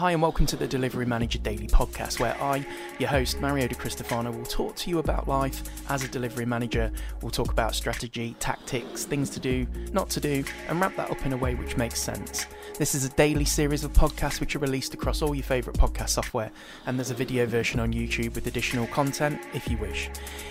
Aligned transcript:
Hi, 0.00 0.12
and 0.12 0.22
welcome 0.22 0.46
to 0.46 0.56
the 0.56 0.66
Delivery 0.66 1.04
Manager 1.04 1.38
Daily 1.40 1.66
podcast, 1.66 2.20
where 2.20 2.34
I, 2.42 2.66
your 2.98 3.10
host, 3.10 3.38
Mario 3.38 3.68
De 3.68 3.74
Cristofano, 3.74 4.34
will 4.34 4.46
talk 4.46 4.74
to 4.76 4.88
you 4.88 4.98
about 4.98 5.28
life 5.28 5.62
as 5.90 6.02
a 6.02 6.08
delivery 6.08 6.46
manager. 6.46 6.90
We'll 7.20 7.30
talk 7.30 7.52
about 7.52 7.74
strategy, 7.74 8.34
tactics, 8.40 9.04
things 9.04 9.28
to 9.28 9.40
do, 9.40 9.66
not 9.92 10.08
to 10.08 10.18
do, 10.18 10.42
and 10.68 10.80
wrap 10.80 10.96
that 10.96 11.10
up 11.10 11.26
in 11.26 11.34
a 11.34 11.36
way 11.36 11.54
which 11.54 11.76
makes 11.76 12.00
sense. 12.00 12.46
This 12.78 12.94
is 12.94 13.04
a 13.04 13.10
daily 13.10 13.44
series 13.44 13.84
of 13.84 13.92
podcasts 13.92 14.40
which 14.40 14.56
are 14.56 14.60
released 14.60 14.94
across 14.94 15.20
all 15.20 15.34
your 15.34 15.44
favourite 15.44 15.78
podcast 15.78 16.08
software, 16.08 16.50
and 16.86 16.98
there's 16.98 17.10
a 17.10 17.14
video 17.14 17.44
version 17.44 17.78
on 17.78 17.92
YouTube 17.92 18.34
with 18.34 18.46
additional 18.46 18.86
content 18.86 19.38
if 19.52 19.68
you 19.68 19.76
wish. 19.76 20.08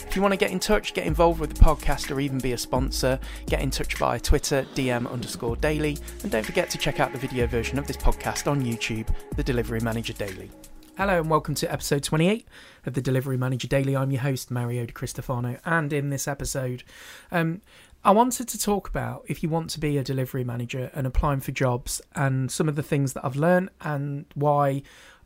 If 0.08 0.16
you 0.16 0.22
want 0.22 0.34
to 0.34 0.38
get 0.38 0.52
in 0.52 0.60
touch, 0.60 0.94
get 0.94 1.08
involved 1.08 1.40
with 1.40 1.56
the 1.56 1.64
podcast, 1.64 2.16
or 2.16 2.20
even 2.20 2.38
be 2.38 2.54
a 2.54 2.58
sponsor, 2.58 3.20
get 3.48 3.62
in 3.62 3.72
touch 3.72 3.96
via 3.96 4.20
Twitter, 4.20 4.64
DM 4.76 5.12
underscore 5.12 5.56
daily, 5.56 5.98
and 6.22 6.32
don't 6.32 6.46
forget 6.46 6.70
to 6.70 6.78
check 6.78 7.00
out 7.00 7.14
the 7.14 7.18
video 7.18 7.48
version 7.48 7.80
of 7.80 7.88
this 7.88 7.98
podcast 7.98 8.50
on 8.50 8.64
YouTube, 8.64 9.08
The 9.40 9.44
Delivery 9.44 9.80
Manager 9.80 10.12
Daily. 10.12 10.52
Hello 10.98 11.22
and 11.22 11.30
welcome 11.30 11.56
to 11.56 11.72
episode 11.72 12.04
28 12.04 12.46
of 12.86 12.94
the 12.94 13.02
Delivery 13.02 13.38
Manager 13.38 13.70
Daily. 13.70 13.96
I'm 13.96 14.12
your 14.12 14.20
host, 14.20 14.52
Mario 14.52 14.86
De 14.86 14.92
Cristofano, 14.92 15.58
and 15.64 15.94
in 15.94 16.10
this 16.10 16.28
episode, 16.28 16.84
um, 17.32 17.62
I 18.04 18.12
wanted 18.12 18.50
to 18.50 18.60
talk 18.60 18.90
about 18.90 19.24
if 19.30 19.42
you 19.42 19.48
want 19.48 19.70
to 19.70 19.80
be 19.80 19.98
a 19.98 20.04
delivery 20.04 20.44
manager 20.44 20.92
and 20.94 21.08
applying 21.08 21.40
for 21.40 21.54
jobs 21.54 22.02
and 22.16 22.52
some 22.52 22.68
of 22.68 22.76
the 22.76 22.84
things 22.84 23.14
that 23.14 23.24
I've 23.24 23.38
learned 23.38 23.70
and 23.80 24.26
why 24.34 24.82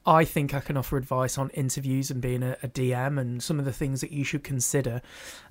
I 0.06 0.26
think 0.26 0.54
I 0.54 0.60
can 0.60 0.76
offer 0.76 0.98
advice 0.98 1.38
on 1.38 1.50
interviews 1.52 2.12
and 2.12 2.22
being 2.22 2.44
a, 2.44 2.58
a, 2.62 2.68
DM 2.68 3.18
and 3.20 3.42
some 3.42 3.58
of 3.58 3.64
the 3.64 3.72
things 3.72 4.02
that 4.02 4.12
you 4.12 4.26
should 4.26 4.44
consider. 4.44 5.02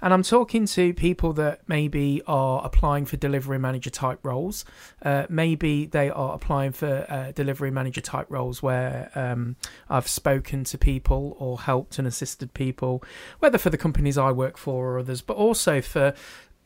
And 0.02 0.12
I'm 0.12 0.22
talking 0.22 0.66
to 0.66 0.92
people 0.92 1.32
that 1.34 1.60
maybe 1.66 2.20
are 2.26 2.62
applying 2.62 3.06
for 3.06 3.16
delivery 3.16 3.58
manager 3.58 3.88
type 3.88 4.18
roles. 4.22 4.66
Uh, 5.02 5.24
maybe 5.30 5.86
they 5.86 6.10
are 6.10 6.34
applying 6.34 6.72
for 6.72 7.06
uh, 7.08 7.32
delivery 7.32 7.70
manager 7.70 8.02
type 8.02 8.26
roles 8.28 8.62
where 8.62 9.10
um, 9.14 9.56
I've 9.88 10.08
spoken 10.08 10.64
to 10.64 10.76
people 10.76 11.34
or 11.38 11.60
helped 11.60 11.98
and 11.98 12.06
assisted 12.06 12.52
people, 12.52 13.02
whether 13.38 13.56
for 13.56 13.70
the 13.70 13.78
companies 13.78 14.18
I 14.18 14.32
work 14.32 14.58
for 14.58 14.92
or 14.92 14.98
others, 14.98 15.22
but 15.22 15.36
also 15.38 15.80
for 15.80 16.12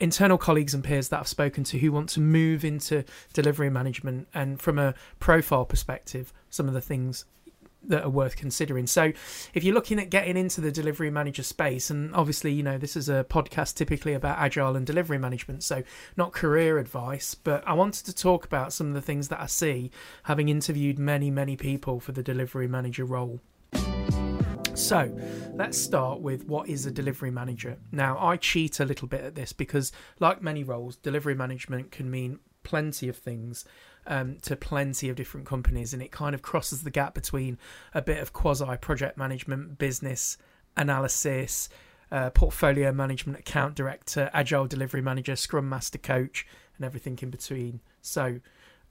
internal 0.01 0.39
colleagues 0.39 0.75
and 0.75 0.83
peers 0.83 1.09
that 1.09 1.21
I've 1.21 1.29
spoken 1.29 1.65
to 1.65 1.79
who 1.79 1.93
want 1.93 2.09
to 2.11 2.21
move 2.21 2.65
into 2.65 3.05
delivery 3.33 3.71
management 3.71 4.29
and 4.35 4.61
from 4.61 4.79
a 4.79 4.95
profile 5.21 5.65
perspective, 5.65 6.33
some 6.51 6.69
of 6.69 6.75
the 6.75 6.81
things 6.81 7.25
that 7.89 8.05
are 8.05 8.11
worth 8.11 8.37
considering. 8.37 8.87
So, 8.87 9.13
if 9.55 9.65
you're 9.65 9.75
looking 9.75 9.99
at 9.99 10.11
getting 10.11 10.37
into 10.37 10.61
the 10.61 10.71
delivery 10.71 11.11
manager 11.11 11.43
space, 11.43 11.91
and 11.91 12.15
obviously, 12.15 12.53
you 12.53 12.63
know, 12.63 12.79
this 12.79 12.97
is 12.97 13.09
a 13.09 13.25
podcast 13.29 13.75
typically 13.75 14.13
about 14.13 14.39
agile 14.39 14.77
and 14.77 14.87
delivery 14.87 15.19
management, 15.19 15.63
so 15.63 15.83
not 16.17 16.33
career 16.33 16.79
advice, 16.79 17.35
but 17.35 17.67
I 17.67 17.73
wanted 17.75 18.07
to 18.07 18.15
talk 18.15 18.45
about 18.45 18.73
some 18.73 18.89
of 18.89 18.95
the 18.95 19.03
things 19.03 19.29
that 19.29 19.41
I 19.41 19.47
see 19.47 19.91
having 20.25 20.49
interviewed 20.49 20.99
many, 20.99 21.31
many 21.31 21.57
people 21.57 22.01
for 22.01 22.13
the 22.13 22.23
delivery 22.23 22.69
manager 22.69 23.05
role. 23.05 23.41
So, 24.75 25.11
let's 25.55 25.79
start 25.79 26.21
with 26.21 26.47
what 26.47 26.69
is 26.69 26.85
a 26.85 26.91
delivery 26.91 27.31
manager. 27.31 27.79
Now, 27.93 28.19
I 28.19 28.37
cheat 28.37 28.79
a 28.79 28.85
little 28.85 29.09
bit 29.09 29.23
at 29.23 29.35
this 29.35 29.55
because, 29.55 29.91
like 30.21 30.43
many 30.43 30.65
roles, 30.65 30.97
delivery 30.97 31.35
management 31.35 31.91
can 31.91 32.11
mean 32.11 32.41
plenty 32.63 33.09
of 33.09 33.17
things 33.17 33.65
um, 34.07 34.37
to 34.43 34.57
plenty 34.57 35.09
of 35.09 35.17
different 35.17 35.47
companies, 35.47 35.93
and 35.93 36.03
it 36.03 36.13
kind 36.13 36.35
of 36.35 36.43
crosses 36.43 36.83
the 36.83 36.91
gap 36.91 37.15
between 37.15 37.59
a 37.95 38.03
bit 38.03 38.19
of 38.19 38.33
quasi 38.33 38.77
project 38.81 39.17
management, 39.19 39.79
business 39.79 40.39
analysis, 40.77 41.69
uh, 42.11 42.31
portfolio 42.31 42.93
management, 42.93 43.39
account 43.39 43.75
director, 43.75 44.31
agile 44.33 44.67
delivery 44.67 45.03
manager, 45.03 45.37
scrum 45.37 45.69
master 45.69 45.99
coach, 45.99 46.47
and 46.77 46.85
everything 46.85 47.19
in 47.23 47.31
between. 47.31 47.81
So, 48.03 48.41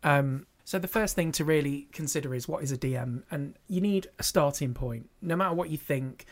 um, 0.03 0.47
so 0.63 0.79
the 0.79 0.87
first 0.87 1.15
thing 1.15 1.31
to 1.33 1.45
really 1.45 1.87
consider 1.91 2.33
is 2.33 2.47
what 2.47 2.63
is 2.63 2.71
a 2.71 2.77
DM, 2.77 3.23
and 3.31 3.57
you 3.67 3.81
need 3.81 4.07
a 4.19 4.23
starting 4.23 4.73
point. 4.73 5.09
No 5.21 5.35
matter 5.35 5.53
what 5.53 5.69
you 5.69 5.77
think, 5.77 6.25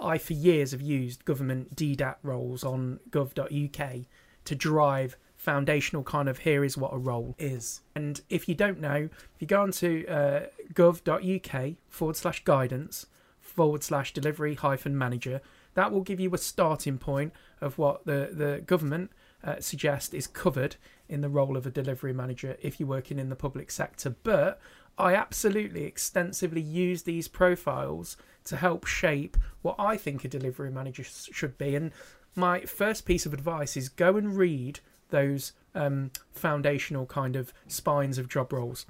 I 0.00 0.18
for 0.18 0.32
years 0.32 0.72
have 0.72 0.82
used 0.82 1.24
government 1.24 1.74
DDAT 1.76 2.16
roles 2.22 2.64
on 2.64 3.00
gov.uk 3.10 4.06
to 4.44 4.54
drive 4.54 5.16
foundational 5.38 6.02
kind 6.02 6.28
of 6.28 6.38
here 6.38 6.64
is 6.64 6.76
what 6.76 6.92
a 6.92 6.98
role 6.98 7.34
is. 7.38 7.80
And 7.94 8.20
if 8.28 8.48
you 8.48 8.54
don't 8.54 8.80
know, 8.80 9.08
if 9.34 9.40
you 9.40 9.46
go 9.46 9.62
onto 9.62 10.04
uh, 10.06 10.46
gov.uk 10.74 11.74
forward 11.88 12.16
slash 12.16 12.44
guidance 12.44 13.06
forward 13.40 13.82
slash 13.82 14.12
delivery 14.12 14.56
hyphen 14.56 14.98
manager, 14.98 15.40
that 15.74 15.92
will 15.92 16.02
give 16.02 16.18
you 16.18 16.34
a 16.34 16.38
starting 16.38 16.98
point 16.98 17.32
of 17.60 17.78
what 17.78 18.04
the, 18.04 18.30
the 18.32 18.62
government 18.66 19.12
uh, 19.44 19.60
suggest 19.60 20.12
is 20.12 20.26
covered 20.26 20.74
in 21.08 21.20
the 21.20 21.28
role 21.28 21.56
of 21.56 21.64
a 21.64 21.70
delivery 21.70 22.12
manager 22.12 22.56
if 22.60 22.80
you're 22.80 22.88
working 22.88 23.18
in 23.18 23.28
the 23.28 23.36
public 23.36 23.70
sector. 23.70 24.16
But 24.24 24.60
I 24.98 25.14
absolutely 25.14 25.84
extensively 25.84 26.60
use 26.60 27.04
these 27.04 27.28
profiles 27.28 28.16
to 28.44 28.56
help 28.56 28.86
shape 28.86 29.36
what 29.62 29.76
I 29.78 29.96
think 29.96 30.24
a 30.24 30.28
delivery 30.28 30.72
manager 30.72 31.04
should 31.04 31.56
be. 31.56 31.76
And 31.76 31.92
my 32.34 32.62
first 32.62 33.06
piece 33.06 33.24
of 33.24 33.32
advice 33.32 33.76
is 33.76 33.88
go 33.88 34.16
and 34.16 34.36
read 34.36 34.80
those 35.10 35.52
um, 35.74 36.10
foundational 36.32 37.06
kind 37.06 37.36
of 37.36 37.52
spines 37.66 38.18
of 38.18 38.28
job 38.28 38.52
roles 38.52 38.86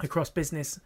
across 0.00 0.30
business 0.30 0.80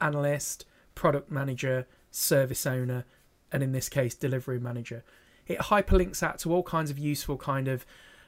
analyst, 0.00 0.64
product 0.94 1.30
manager, 1.30 1.86
service 2.10 2.66
owner, 2.66 3.04
and 3.52 3.62
in 3.62 3.72
this 3.72 3.88
case, 3.88 4.14
delivery 4.14 4.58
manager. 4.58 5.04
It 5.46 5.58
hyperlinks 5.58 6.20
that 6.20 6.38
to 6.40 6.52
all 6.52 6.62
kinds 6.62 6.90
of 6.90 6.98
useful 6.98 7.36
kind 7.36 7.68
of 7.68 7.84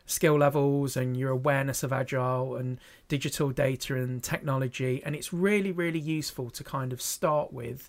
skill 0.06 0.38
levels 0.38 0.96
and 0.96 1.16
your 1.16 1.30
awareness 1.30 1.82
of 1.82 1.92
agile 1.92 2.56
and 2.56 2.78
digital 3.08 3.50
data 3.50 3.94
and 3.94 4.22
technology. 4.22 5.02
And 5.04 5.14
it's 5.14 5.32
really, 5.32 5.72
really 5.72 6.00
useful 6.00 6.50
to 6.50 6.64
kind 6.64 6.92
of 6.92 7.00
start 7.00 7.52
with. 7.52 7.88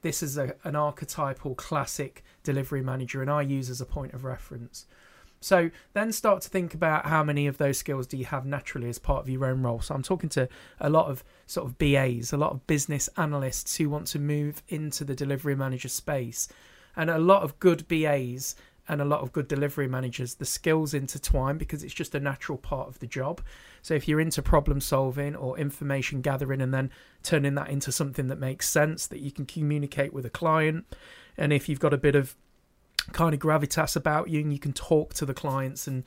This 0.00 0.22
is 0.22 0.36
a, 0.36 0.54
an 0.64 0.74
archetypal 0.74 1.54
classic 1.54 2.24
delivery 2.42 2.82
manager, 2.82 3.20
and 3.22 3.30
I 3.30 3.42
use 3.42 3.70
as 3.70 3.80
a 3.80 3.86
point 3.86 4.14
of 4.14 4.24
reference. 4.24 4.86
So 5.42 5.70
then 5.92 6.12
start 6.12 6.42
to 6.42 6.48
think 6.48 6.72
about 6.72 7.06
how 7.06 7.24
many 7.24 7.46
of 7.46 7.58
those 7.58 7.78
skills 7.78 8.06
do 8.06 8.16
you 8.16 8.24
have 8.26 8.46
naturally 8.46 8.88
as 8.88 8.98
part 8.98 9.22
of 9.22 9.28
your 9.28 9.44
own 9.44 9.62
role. 9.62 9.80
So 9.80 9.94
I'm 9.94 10.02
talking 10.02 10.28
to 10.30 10.48
a 10.80 10.88
lot 10.88 11.10
of 11.10 11.24
sort 11.46 11.66
of 11.66 11.78
BAs, 11.78 12.32
a 12.32 12.36
lot 12.36 12.52
of 12.52 12.66
business 12.66 13.08
analysts 13.16 13.76
who 13.76 13.90
want 13.90 14.06
to 14.08 14.18
move 14.18 14.62
into 14.68 15.04
the 15.04 15.14
delivery 15.14 15.56
manager 15.56 15.88
space, 15.88 16.48
and 16.94 17.10
a 17.10 17.18
lot 17.18 17.42
of 17.42 17.58
good 17.58 17.88
BAs 17.88 18.54
and 18.88 19.00
a 19.00 19.04
lot 19.04 19.20
of 19.20 19.32
good 19.32 19.48
delivery 19.48 19.88
managers, 19.88 20.34
the 20.34 20.44
skills 20.44 20.92
intertwine 20.92 21.56
because 21.56 21.84
it's 21.84 21.94
just 21.94 22.14
a 22.14 22.20
natural 22.20 22.58
part 22.58 22.88
of 22.88 22.98
the 22.98 23.06
job. 23.06 23.40
So 23.80 23.94
if 23.94 24.08
you're 24.08 24.20
into 24.20 24.42
problem 24.42 24.80
solving 24.80 25.36
or 25.36 25.58
information 25.58 26.20
gathering 26.20 26.60
and 26.60 26.74
then 26.74 26.90
turning 27.22 27.54
that 27.54 27.68
into 27.68 27.92
something 27.92 28.26
that 28.28 28.38
makes 28.38 28.68
sense 28.68 29.06
that 29.06 29.20
you 29.20 29.30
can 29.30 29.46
communicate 29.46 30.12
with 30.12 30.26
a 30.26 30.30
client, 30.30 30.84
and 31.36 31.52
if 31.52 31.68
you've 31.68 31.80
got 31.80 31.94
a 31.94 31.98
bit 31.98 32.14
of 32.14 32.36
kind 33.12 33.34
of 33.34 33.40
gravitas 33.40 33.96
about 33.96 34.28
you 34.28 34.40
and 34.40 34.52
you 34.52 34.58
can 34.58 34.72
talk 34.72 35.14
to 35.14 35.26
the 35.26 35.34
clients 35.34 35.86
and 35.86 36.04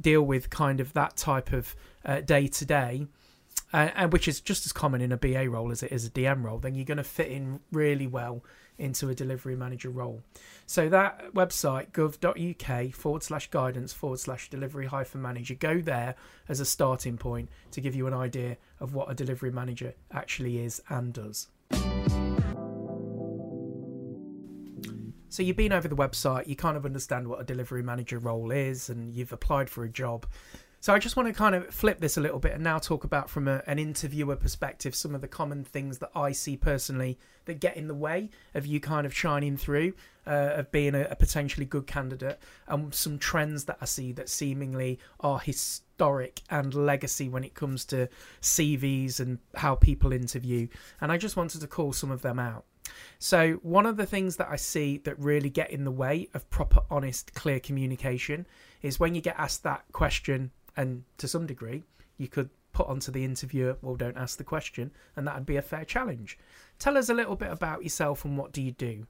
deal 0.00 0.22
with 0.22 0.48
kind 0.48 0.80
of 0.80 0.92
that 0.94 1.16
type 1.16 1.52
of 1.52 1.76
day 2.24 2.46
to 2.46 2.64
day 2.64 3.06
and 3.72 4.12
which 4.12 4.28
is 4.28 4.40
just 4.40 4.64
as 4.64 4.72
common 4.72 5.00
in 5.00 5.12
a 5.12 5.16
BA 5.16 5.48
role 5.50 5.70
as 5.70 5.82
it 5.82 5.92
is 5.92 6.06
a 6.06 6.10
DM 6.10 6.42
role, 6.42 6.58
then 6.58 6.74
you're 6.74 6.84
going 6.84 6.96
to 6.96 7.04
fit 7.04 7.28
in 7.28 7.60
really 7.70 8.06
well 8.06 8.42
into 8.78 9.08
a 9.08 9.14
delivery 9.14 9.56
manager 9.56 9.90
role. 9.90 10.22
So 10.64 10.88
that 10.88 11.34
website, 11.34 11.90
gov.uk 11.90 12.94
forward 12.94 13.22
slash 13.22 13.50
guidance 13.50 13.92
forward 13.92 14.20
slash 14.20 14.48
delivery 14.48 14.86
hyphen 14.86 15.20
manager, 15.20 15.54
go 15.54 15.80
there 15.80 16.14
as 16.48 16.60
a 16.60 16.64
starting 16.64 17.18
point 17.18 17.50
to 17.72 17.80
give 17.80 17.94
you 17.94 18.06
an 18.06 18.14
idea 18.14 18.56
of 18.80 18.94
what 18.94 19.10
a 19.10 19.14
delivery 19.14 19.50
manager 19.50 19.94
actually 20.12 20.58
is 20.58 20.80
and 20.88 21.12
does. 21.12 21.48
So 25.38 25.44
you've 25.44 25.54
been 25.54 25.72
over 25.72 25.86
the 25.86 25.94
website, 25.94 26.48
you 26.48 26.56
kind 26.56 26.76
of 26.76 26.84
understand 26.84 27.28
what 27.28 27.40
a 27.40 27.44
delivery 27.44 27.80
manager 27.80 28.18
role 28.18 28.50
is, 28.50 28.90
and 28.90 29.14
you've 29.14 29.32
applied 29.32 29.70
for 29.70 29.84
a 29.84 29.88
job. 29.88 30.26
So 30.80 30.92
I 30.92 30.98
just 30.98 31.16
want 31.16 31.28
to 31.28 31.32
kind 31.32 31.54
of 31.54 31.72
flip 31.72 32.00
this 32.00 32.16
a 32.16 32.20
little 32.20 32.40
bit 32.40 32.54
and 32.54 32.64
now 32.64 32.78
talk 32.78 33.04
about 33.04 33.30
from 33.30 33.46
a, 33.46 33.62
an 33.68 33.78
interviewer 33.78 34.34
perspective 34.34 34.96
some 34.96 35.14
of 35.14 35.20
the 35.20 35.28
common 35.28 35.62
things 35.62 35.98
that 35.98 36.10
I 36.12 36.32
see 36.32 36.56
personally 36.56 37.20
that 37.44 37.60
get 37.60 37.76
in 37.76 37.86
the 37.86 37.94
way 37.94 38.30
of 38.54 38.66
you 38.66 38.80
kind 38.80 39.06
of 39.06 39.14
shining 39.14 39.56
through, 39.56 39.94
uh, 40.26 40.54
of 40.56 40.72
being 40.72 40.96
a, 40.96 41.02
a 41.02 41.14
potentially 41.14 41.66
good 41.66 41.86
candidate, 41.86 42.40
and 42.66 42.92
some 42.92 43.16
trends 43.16 43.62
that 43.66 43.78
I 43.80 43.84
see 43.84 44.10
that 44.14 44.28
seemingly 44.28 44.98
are 45.20 45.38
historic 45.38 46.42
and 46.50 46.74
legacy 46.74 47.28
when 47.28 47.44
it 47.44 47.54
comes 47.54 47.84
to 47.84 48.08
CVs 48.42 49.20
and 49.20 49.38
how 49.54 49.76
people 49.76 50.12
interview. 50.12 50.66
And 51.00 51.12
I 51.12 51.16
just 51.16 51.36
wanted 51.36 51.60
to 51.60 51.68
call 51.68 51.92
some 51.92 52.10
of 52.10 52.22
them 52.22 52.40
out. 52.40 52.64
So, 53.18 53.54
one 53.62 53.86
of 53.86 53.96
the 53.96 54.06
things 54.06 54.36
that 54.36 54.48
I 54.50 54.56
see 54.56 54.98
that 54.98 55.18
really 55.18 55.50
get 55.50 55.70
in 55.70 55.84
the 55.84 55.90
way 55.90 56.28
of 56.34 56.48
proper, 56.50 56.80
honest, 56.90 57.34
clear 57.34 57.60
communication 57.60 58.46
is 58.82 59.00
when 59.00 59.14
you 59.14 59.20
get 59.20 59.38
asked 59.38 59.62
that 59.64 59.84
question, 59.92 60.50
and 60.76 61.04
to 61.18 61.26
some 61.26 61.46
degree, 61.46 61.82
you 62.16 62.28
could 62.28 62.50
put 62.72 62.86
onto 62.86 63.10
the 63.10 63.24
interviewer, 63.24 63.76
well, 63.82 63.96
don't 63.96 64.16
ask 64.16 64.38
the 64.38 64.44
question, 64.44 64.92
and 65.16 65.26
that 65.26 65.34
would 65.34 65.46
be 65.46 65.56
a 65.56 65.62
fair 65.62 65.84
challenge. 65.84 66.38
Tell 66.78 66.96
us 66.96 67.08
a 67.08 67.14
little 67.14 67.34
bit 67.34 67.50
about 67.50 67.82
yourself 67.82 68.24
and 68.24 68.38
what 68.38 68.52
do 68.52 68.62
you 68.62 68.70
do? 68.70 69.06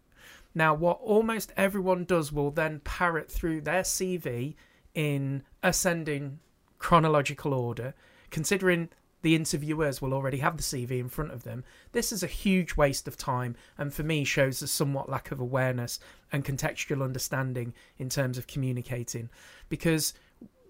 Now, 0.55 0.73
what 0.75 0.99
almost 1.03 1.53
everyone 1.57 2.05
does 2.05 2.33
will 2.33 2.51
then 2.51 2.81
parrot 2.81 3.31
through 3.31 3.61
their 3.61 3.83
CV 3.83 4.55
in 4.95 5.43
ascending 5.63 6.39
chronological 6.79 7.53
order, 7.53 7.95
considering 8.31 8.89
the 9.23 9.35
interviewers 9.35 10.01
will 10.01 10.15
already 10.15 10.39
have 10.39 10.57
the 10.57 10.63
CV 10.63 10.93
in 10.93 11.09
front 11.09 11.33
of 11.33 11.43
them. 11.43 11.65
This 11.93 12.13
is 12.13 12.23
a 12.23 12.29
huge 12.29 12.77
waste 12.77 13.09
of 13.09 13.17
time, 13.17 13.57
and 13.77 13.93
for 13.93 14.03
me, 14.03 14.25
shows 14.25 14.63
a 14.63 14.69
somewhat 14.69 15.09
lack 15.09 15.31
of 15.31 15.41
awareness 15.41 15.99
and 16.33 16.45
contextual 16.45 17.03
understanding 17.03 17.75
in 17.99 18.09
terms 18.09 18.39
of 18.39 18.47
communicating. 18.47 19.29
Because 19.69 20.15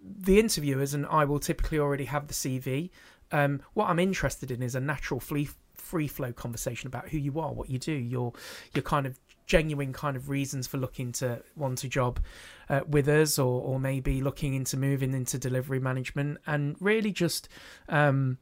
the 0.02 0.38
interviewers 0.38 0.94
and 0.94 1.06
I 1.06 1.24
will 1.24 1.40
typically 1.40 1.78
already 1.78 2.06
have 2.06 2.28
the 2.28 2.34
CV. 2.34 2.90
Um, 3.32 3.60
what 3.74 3.90
I'm 3.90 3.98
interested 3.98 4.50
in 4.50 4.62
is 4.62 4.74
a 4.74 4.80
natural 4.80 5.20
free 5.20 5.48
free 5.74 6.08
flow 6.08 6.32
conversation 6.32 6.86
about 6.86 7.08
who 7.08 7.18
you 7.18 7.40
are, 7.40 7.52
what 7.52 7.70
you 7.70 7.78
do, 7.78 7.92
your 7.92 8.32
your 8.74 8.82
kind 8.82 9.06
of 9.06 9.18
genuine 9.48 9.92
kind 9.92 10.16
of 10.16 10.28
reasons 10.28 10.68
for 10.68 10.78
looking 10.78 11.10
to 11.10 11.42
want 11.56 11.82
a 11.82 11.88
job 11.88 12.20
uh, 12.68 12.82
with 12.86 13.08
us, 13.08 13.38
or 13.38 13.60
or 13.60 13.80
maybe 13.80 14.20
looking 14.20 14.54
into 14.54 14.76
moving 14.76 15.12
into 15.12 15.38
delivery 15.38 15.80
management, 15.80 16.38
and 16.46 16.76
really 16.80 17.10
just. 17.10 17.48
Um, 17.88 18.38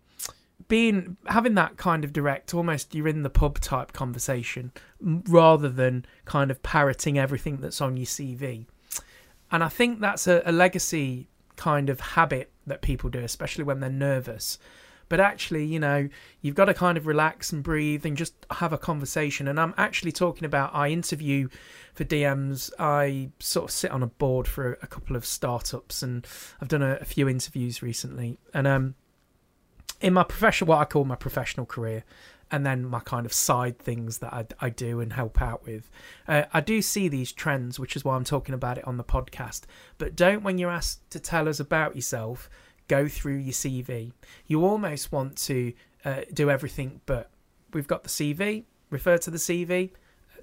being 0.68 1.18
having 1.26 1.54
that 1.54 1.76
kind 1.76 2.02
of 2.02 2.14
direct 2.14 2.54
almost 2.54 2.94
you're 2.94 3.06
in 3.06 3.22
the 3.22 3.28
pub 3.28 3.60
type 3.60 3.92
conversation 3.92 4.72
rather 4.98 5.68
than 5.68 6.06
kind 6.24 6.50
of 6.50 6.62
parroting 6.62 7.18
everything 7.18 7.58
that's 7.58 7.82
on 7.82 7.98
your 7.98 8.06
cv 8.06 8.64
and 9.52 9.62
i 9.62 9.68
think 9.68 10.00
that's 10.00 10.26
a, 10.26 10.42
a 10.46 10.52
legacy 10.52 11.28
kind 11.56 11.90
of 11.90 12.00
habit 12.00 12.52
that 12.66 12.82
people 12.82 13.10
do, 13.10 13.20
especially 13.20 13.64
when 13.64 13.80
they're 13.80 13.90
nervous. 13.90 14.58
But 15.08 15.20
actually, 15.20 15.64
you 15.64 15.78
know, 15.78 16.08
you've 16.40 16.54
got 16.54 16.66
to 16.66 16.74
kind 16.74 16.98
of 16.98 17.06
relax 17.06 17.52
and 17.52 17.62
breathe 17.62 18.04
and 18.04 18.16
just 18.16 18.34
have 18.50 18.72
a 18.72 18.78
conversation. 18.78 19.46
And 19.46 19.60
I'm 19.60 19.74
actually 19.76 20.12
talking 20.12 20.44
about 20.44 20.74
I 20.74 20.88
interview 20.88 21.48
for 21.94 22.04
DMs. 22.04 22.70
I 22.78 23.30
sort 23.38 23.64
of 23.66 23.70
sit 23.70 23.90
on 23.90 24.02
a 24.02 24.08
board 24.08 24.48
for 24.48 24.78
a 24.82 24.86
couple 24.86 25.16
of 25.16 25.24
startups, 25.24 26.02
and 26.02 26.26
I've 26.60 26.68
done 26.68 26.82
a, 26.82 26.94
a 27.00 27.04
few 27.04 27.28
interviews 27.28 27.82
recently. 27.82 28.38
And 28.52 28.66
um, 28.66 28.94
in 30.00 30.12
my 30.12 30.24
professional, 30.24 30.68
what 30.68 30.78
I 30.78 30.84
call 30.84 31.04
my 31.04 31.16
professional 31.16 31.66
career, 31.66 32.04
and 32.50 32.64
then 32.64 32.84
my 32.84 33.00
kind 33.00 33.26
of 33.26 33.32
side 33.32 33.78
things 33.78 34.18
that 34.18 34.32
I, 34.32 34.46
I 34.60 34.70
do 34.70 35.00
and 35.00 35.12
help 35.12 35.42
out 35.42 35.64
with. 35.64 35.90
Uh, 36.28 36.44
I 36.52 36.60
do 36.60 36.80
see 36.80 37.08
these 37.08 37.32
trends, 37.32 37.80
which 37.80 37.96
is 37.96 38.04
why 38.04 38.14
I'm 38.14 38.24
talking 38.24 38.54
about 38.54 38.78
it 38.78 38.86
on 38.86 38.98
the 38.98 39.04
podcast. 39.04 39.62
But 39.98 40.14
don't, 40.14 40.42
when 40.42 40.58
you're 40.58 40.70
asked 40.70 41.10
to 41.10 41.20
tell 41.20 41.48
us 41.48 41.58
about 41.58 41.96
yourself, 41.96 42.48
go 42.88 43.08
through 43.08 43.36
your 43.36 43.52
CV. 43.52 44.12
You 44.46 44.64
almost 44.64 45.12
want 45.12 45.36
to 45.38 45.72
uh, 46.04 46.22
do 46.32 46.50
everything, 46.50 47.00
but 47.06 47.30
we've 47.72 47.86
got 47.86 48.02
the 48.02 48.08
CV, 48.08 48.64
refer 48.90 49.18
to 49.18 49.30
the 49.30 49.38
CV. 49.38 49.90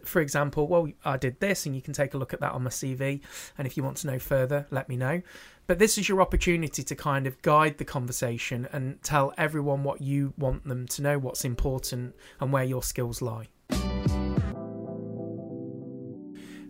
For 0.04 0.20
example, 0.20 0.68
well, 0.68 0.90
I 1.06 1.16
did 1.16 1.40
this, 1.40 1.66
and 1.66 1.74
you 1.76 1.82
can 1.82 1.94
take 1.94 2.14
a 2.14 2.18
look 2.18 2.34
at 2.34 2.42
that 2.42 2.52
on 2.52 2.64
my 2.64 2.70
CV. 2.70 3.22
And 3.58 3.66
if 3.66 3.78
you 3.78 3.84
want 3.84 3.98
to 3.98 4.08
know 4.08 4.20
further, 4.20 4.68
let 4.70 4.90
me 4.90 4.98
know. 4.98 5.22
But 5.66 5.80
this 5.80 5.98
is 5.98 6.10
your 6.10 6.22
opportunity 6.22 6.84
to 6.84 6.96
kind 6.96 7.26
of 7.26 7.42
guide 7.42 7.78
the 7.78 7.86
conversation 7.86 8.68
and 8.74 9.02
tell 9.02 9.34
everyone 9.38 9.84
what 9.84 10.02
you 10.02 10.34
want 10.38 10.68
them 10.68 10.88
to 10.88 11.02
know, 11.02 11.18
what's 11.18 11.46
important, 11.46 12.16
and 12.42 12.52
where 12.52 12.66
your 12.66 12.84
skills 12.84 13.22
lie. 13.22 13.48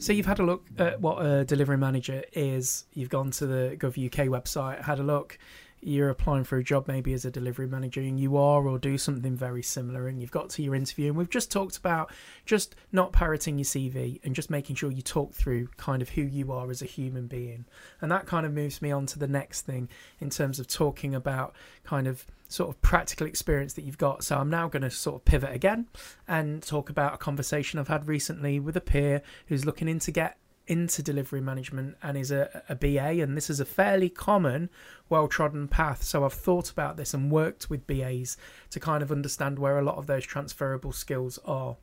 So 0.03 0.11
you've 0.11 0.25
had 0.25 0.39
a 0.39 0.43
look 0.43 0.65
at 0.77 0.99
what 0.99 1.25
a 1.25 1.45
delivery 1.45 1.77
manager 1.77 2.25
is. 2.33 2.83
You've 2.91 3.07
gone 3.07 3.31
to 3.31 3.45
the 3.47 3.77
Gov 3.79 3.91
UK 4.05 4.27
website, 4.27 4.81
had 4.81 4.99
a 4.99 5.03
look 5.03 5.39
you're 5.85 6.09
applying 6.09 6.43
for 6.43 6.57
a 6.57 6.63
job 6.63 6.87
maybe 6.87 7.13
as 7.13 7.25
a 7.25 7.31
delivery 7.31 7.67
manager 7.67 8.01
and 8.01 8.19
you 8.19 8.37
are 8.37 8.67
or 8.67 8.77
do 8.77 8.97
something 8.97 9.35
very 9.35 9.63
similar 9.63 10.07
and 10.07 10.19
you've 10.19 10.31
got 10.31 10.49
to 10.51 10.63
your 10.63 10.75
interview. 10.75 11.07
And 11.07 11.17
we've 11.17 11.29
just 11.29 11.51
talked 11.51 11.77
about 11.77 12.11
just 12.45 12.75
not 12.91 13.11
parroting 13.11 13.57
your 13.57 13.65
CV 13.65 14.19
and 14.23 14.35
just 14.35 14.49
making 14.49 14.75
sure 14.75 14.91
you 14.91 15.01
talk 15.01 15.33
through 15.33 15.67
kind 15.77 16.01
of 16.01 16.09
who 16.09 16.21
you 16.21 16.51
are 16.51 16.69
as 16.69 16.81
a 16.81 16.85
human 16.85 17.27
being. 17.27 17.65
And 18.01 18.11
that 18.11 18.25
kind 18.25 18.45
of 18.45 18.53
moves 18.53 18.81
me 18.81 18.91
on 18.91 19.05
to 19.07 19.19
the 19.19 19.27
next 19.27 19.61
thing 19.61 19.89
in 20.19 20.29
terms 20.29 20.59
of 20.59 20.67
talking 20.67 21.15
about 21.15 21.55
kind 21.83 22.07
of 22.07 22.25
sort 22.47 22.69
of 22.69 22.81
practical 22.81 23.25
experience 23.25 23.73
that 23.73 23.83
you've 23.83 23.97
got. 23.97 24.23
So 24.23 24.37
I'm 24.37 24.49
now 24.49 24.67
going 24.67 24.83
to 24.83 24.91
sort 24.91 25.15
of 25.15 25.25
pivot 25.25 25.53
again 25.53 25.87
and 26.27 26.61
talk 26.61 26.89
about 26.89 27.15
a 27.15 27.17
conversation 27.17 27.79
I've 27.79 27.87
had 27.87 28.07
recently 28.07 28.59
with 28.59 28.77
a 28.77 28.81
peer 28.81 29.21
who's 29.47 29.65
looking 29.65 29.87
in 29.87 29.99
to 29.99 30.11
get 30.11 30.37
into 30.67 31.03
delivery 31.03 31.41
management 31.41 31.97
and 32.01 32.17
is 32.17 32.31
a, 32.31 32.63
a 32.69 32.75
BA, 32.75 33.21
and 33.21 33.35
this 33.35 33.49
is 33.49 33.59
a 33.59 33.65
fairly 33.65 34.09
common, 34.09 34.69
well 35.09 35.27
trodden 35.27 35.67
path. 35.67 36.03
So 36.03 36.23
I've 36.23 36.33
thought 36.33 36.71
about 36.71 36.97
this 36.97 37.13
and 37.13 37.31
worked 37.31 37.69
with 37.69 37.87
BAs 37.87 38.37
to 38.69 38.79
kind 38.79 39.03
of 39.03 39.11
understand 39.11 39.59
where 39.59 39.77
a 39.77 39.83
lot 39.83 39.97
of 39.97 40.07
those 40.07 40.25
transferable 40.25 40.93
skills 40.93 41.39
are. 41.45 41.77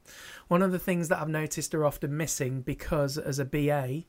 One 0.48 0.62
of 0.62 0.72
the 0.72 0.78
things 0.78 1.08
that 1.08 1.20
I've 1.20 1.28
noticed 1.28 1.74
are 1.74 1.84
often 1.84 2.16
missing 2.16 2.62
because 2.62 3.18
as 3.18 3.38
a 3.38 3.44
BA, 3.44 4.04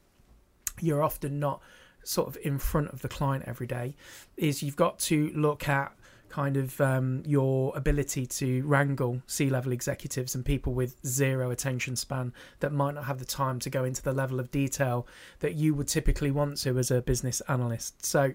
you're 0.79 1.03
often 1.03 1.39
not 1.39 1.61
sort 2.03 2.27
of 2.27 2.37
in 2.43 2.57
front 2.57 2.89
of 2.89 3.01
the 3.01 3.09
client 3.09 3.43
every 3.45 3.67
day, 3.67 3.95
is 4.37 4.63
you've 4.63 4.75
got 4.75 4.99
to 4.99 5.31
look 5.35 5.67
at 5.67 5.93
kind 6.31 6.57
of 6.57 6.79
um, 6.79 7.21
your 7.25 7.75
ability 7.75 8.25
to 8.25 8.63
wrangle 8.63 9.21
C 9.27 9.49
level 9.49 9.71
executives 9.71 10.33
and 10.33 10.45
people 10.45 10.73
with 10.73 10.95
zero 11.05 11.51
attention 11.51 11.95
span 11.95 12.33
that 12.61 12.71
might 12.71 12.95
not 12.95 13.03
have 13.03 13.19
the 13.19 13.25
time 13.25 13.59
to 13.59 13.69
go 13.69 13.83
into 13.83 14.01
the 14.01 14.13
level 14.13 14.39
of 14.39 14.49
detail 14.49 15.05
that 15.39 15.55
you 15.55 15.73
would 15.75 15.87
typically 15.87 16.31
want 16.31 16.57
to 16.57 16.77
as 16.79 16.89
a 16.89 17.01
business 17.01 17.41
analyst. 17.41 18.05
So 18.05 18.33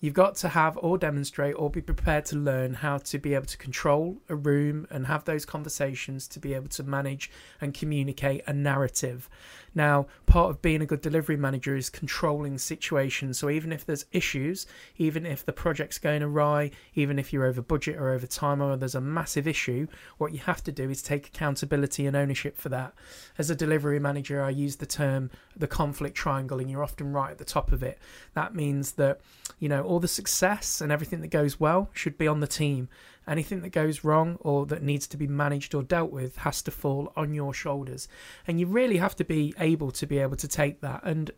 you've 0.00 0.14
got 0.14 0.34
to 0.36 0.48
have 0.50 0.76
or 0.78 0.98
demonstrate 0.98 1.54
or 1.56 1.70
be 1.70 1.80
prepared 1.80 2.24
to 2.26 2.36
learn 2.36 2.74
how 2.74 2.98
to 2.98 3.18
be 3.18 3.34
able 3.34 3.46
to 3.46 3.56
control 3.56 4.18
a 4.28 4.34
room 4.34 4.86
and 4.90 5.06
have 5.06 5.24
those 5.24 5.44
conversations 5.44 6.28
to 6.28 6.38
be 6.38 6.54
able 6.54 6.68
to 6.68 6.82
manage 6.82 7.30
and 7.60 7.74
communicate 7.74 8.42
a 8.46 8.52
narrative. 8.52 9.28
Now, 9.74 10.06
part 10.24 10.48
of 10.50 10.62
being 10.62 10.80
a 10.80 10.86
good 10.86 11.02
delivery 11.02 11.36
manager 11.36 11.76
is 11.76 11.90
controlling 11.90 12.56
situations. 12.56 13.38
So 13.38 13.50
even 13.50 13.72
if 13.72 13.84
there's 13.84 14.06
issues, 14.10 14.66
even 14.96 15.26
if 15.26 15.44
the 15.44 15.52
project's 15.52 15.98
going 15.98 16.22
awry, 16.22 16.70
even 16.94 17.18
if 17.18 17.30
you're 17.30 17.44
over 17.44 17.60
budget 17.60 17.96
or 17.96 18.10
over 18.10 18.26
time 18.26 18.62
or 18.62 18.76
there's 18.76 18.94
a 18.94 19.02
massive 19.02 19.46
issue, 19.46 19.86
what 20.16 20.32
you 20.32 20.38
have 20.38 20.64
to 20.64 20.72
do 20.72 20.88
is 20.88 21.02
take 21.02 21.26
accountability 21.26 22.06
and 22.06 22.16
ownership 22.16 22.56
for 22.56 22.70
that. 22.70 22.94
As 23.36 23.50
a 23.50 23.54
delivery 23.54 24.00
manager, 24.00 24.42
I 24.42 24.50
use 24.50 24.76
the 24.76 24.86
term 24.86 25.30
the 25.54 25.66
conflict 25.66 26.16
triangle, 26.16 26.58
and 26.58 26.70
you're 26.70 26.82
often 26.82 27.12
right 27.12 27.30
at 27.30 27.38
the 27.38 27.44
top 27.44 27.72
of 27.72 27.82
it. 27.82 27.98
That 28.34 28.54
means 28.54 28.92
that, 28.92 29.20
you 29.58 29.68
know, 29.68 29.85
all 29.86 30.00
the 30.00 30.08
success 30.08 30.80
and 30.80 30.92
everything 30.92 31.20
that 31.20 31.28
goes 31.28 31.58
well 31.58 31.90
should 31.92 32.18
be 32.18 32.28
on 32.28 32.40
the 32.40 32.46
team. 32.46 32.88
Anything 33.28 33.62
that 33.62 33.70
goes 33.70 34.04
wrong 34.04 34.36
or 34.40 34.66
that 34.66 34.82
needs 34.82 35.06
to 35.08 35.16
be 35.16 35.26
managed 35.26 35.74
or 35.74 35.82
dealt 35.82 36.12
with 36.12 36.36
has 36.38 36.62
to 36.62 36.70
fall 36.70 37.12
on 37.16 37.34
your 37.34 37.52
shoulders. 37.52 38.08
And 38.46 38.60
you 38.60 38.66
really 38.66 38.98
have 38.98 39.16
to 39.16 39.24
be 39.24 39.54
able 39.58 39.90
to 39.92 40.06
be 40.06 40.18
able 40.18 40.36
to 40.36 40.48
take 40.48 40.80
that. 40.80 41.02
And 41.02 41.30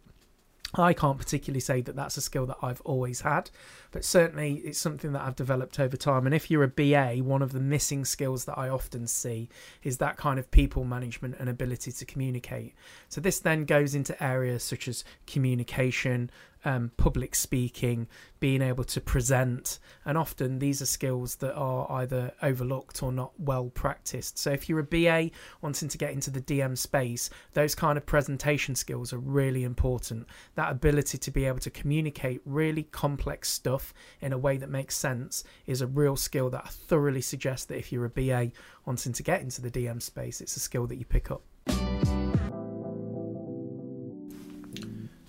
I 0.74 0.92
can't 0.92 1.16
particularly 1.16 1.60
say 1.60 1.80
that 1.80 1.96
that's 1.96 2.18
a 2.18 2.20
skill 2.20 2.44
that 2.46 2.58
I've 2.60 2.82
always 2.82 3.22
had, 3.22 3.50
but 3.90 4.04
certainly 4.04 4.56
it's 4.56 4.78
something 4.78 5.12
that 5.12 5.22
I've 5.22 5.34
developed 5.34 5.80
over 5.80 5.96
time. 5.96 6.26
And 6.26 6.34
if 6.34 6.50
you're 6.50 6.62
a 6.62 6.68
BA, 6.68 7.24
one 7.24 7.40
of 7.40 7.52
the 7.52 7.60
missing 7.60 8.04
skills 8.04 8.44
that 8.44 8.58
I 8.58 8.68
often 8.68 9.06
see 9.06 9.48
is 9.82 9.96
that 9.96 10.18
kind 10.18 10.38
of 10.38 10.50
people 10.50 10.84
management 10.84 11.36
and 11.38 11.48
ability 11.48 11.92
to 11.92 12.04
communicate. 12.04 12.74
So 13.08 13.22
this 13.22 13.40
then 13.40 13.64
goes 13.64 13.94
into 13.94 14.22
areas 14.22 14.62
such 14.62 14.88
as 14.88 15.04
communication, 15.26 16.30
um, 16.64 16.90
public 16.96 17.34
speaking, 17.34 18.08
being 18.40 18.62
able 18.62 18.84
to 18.84 19.00
present, 19.00 19.78
and 20.04 20.16
often 20.16 20.58
these 20.58 20.82
are 20.82 20.86
skills 20.86 21.36
that 21.36 21.54
are 21.54 21.90
either 21.90 22.32
overlooked 22.42 23.02
or 23.02 23.12
not 23.12 23.32
well 23.38 23.70
practiced. 23.70 24.38
So, 24.38 24.50
if 24.50 24.68
you're 24.68 24.78
a 24.80 24.84
BA 24.84 25.30
wanting 25.60 25.88
to 25.88 25.98
get 25.98 26.12
into 26.12 26.30
the 26.30 26.40
DM 26.40 26.76
space, 26.76 27.30
those 27.52 27.74
kind 27.74 27.96
of 27.96 28.06
presentation 28.06 28.74
skills 28.74 29.12
are 29.12 29.18
really 29.18 29.64
important. 29.64 30.26
That 30.54 30.70
ability 30.72 31.18
to 31.18 31.30
be 31.30 31.44
able 31.44 31.60
to 31.60 31.70
communicate 31.70 32.40
really 32.44 32.84
complex 32.84 33.50
stuff 33.50 33.94
in 34.20 34.32
a 34.32 34.38
way 34.38 34.56
that 34.56 34.70
makes 34.70 34.96
sense 34.96 35.44
is 35.66 35.80
a 35.80 35.86
real 35.86 36.16
skill 36.16 36.50
that 36.50 36.64
I 36.64 36.68
thoroughly 36.68 37.22
suggest 37.22 37.68
that 37.68 37.78
if 37.78 37.92
you're 37.92 38.04
a 38.04 38.10
BA 38.10 38.52
wanting 38.84 39.12
to 39.12 39.22
get 39.22 39.40
into 39.40 39.60
the 39.60 39.70
DM 39.70 40.00
space, 40.02 40.40
it's 40.40 40.56
a 40.56 40.60
skill 40.60 40.86
that 40.86 40.96
you 40.96 41.04
pick 41.04 41.30
up. 41.30 41.42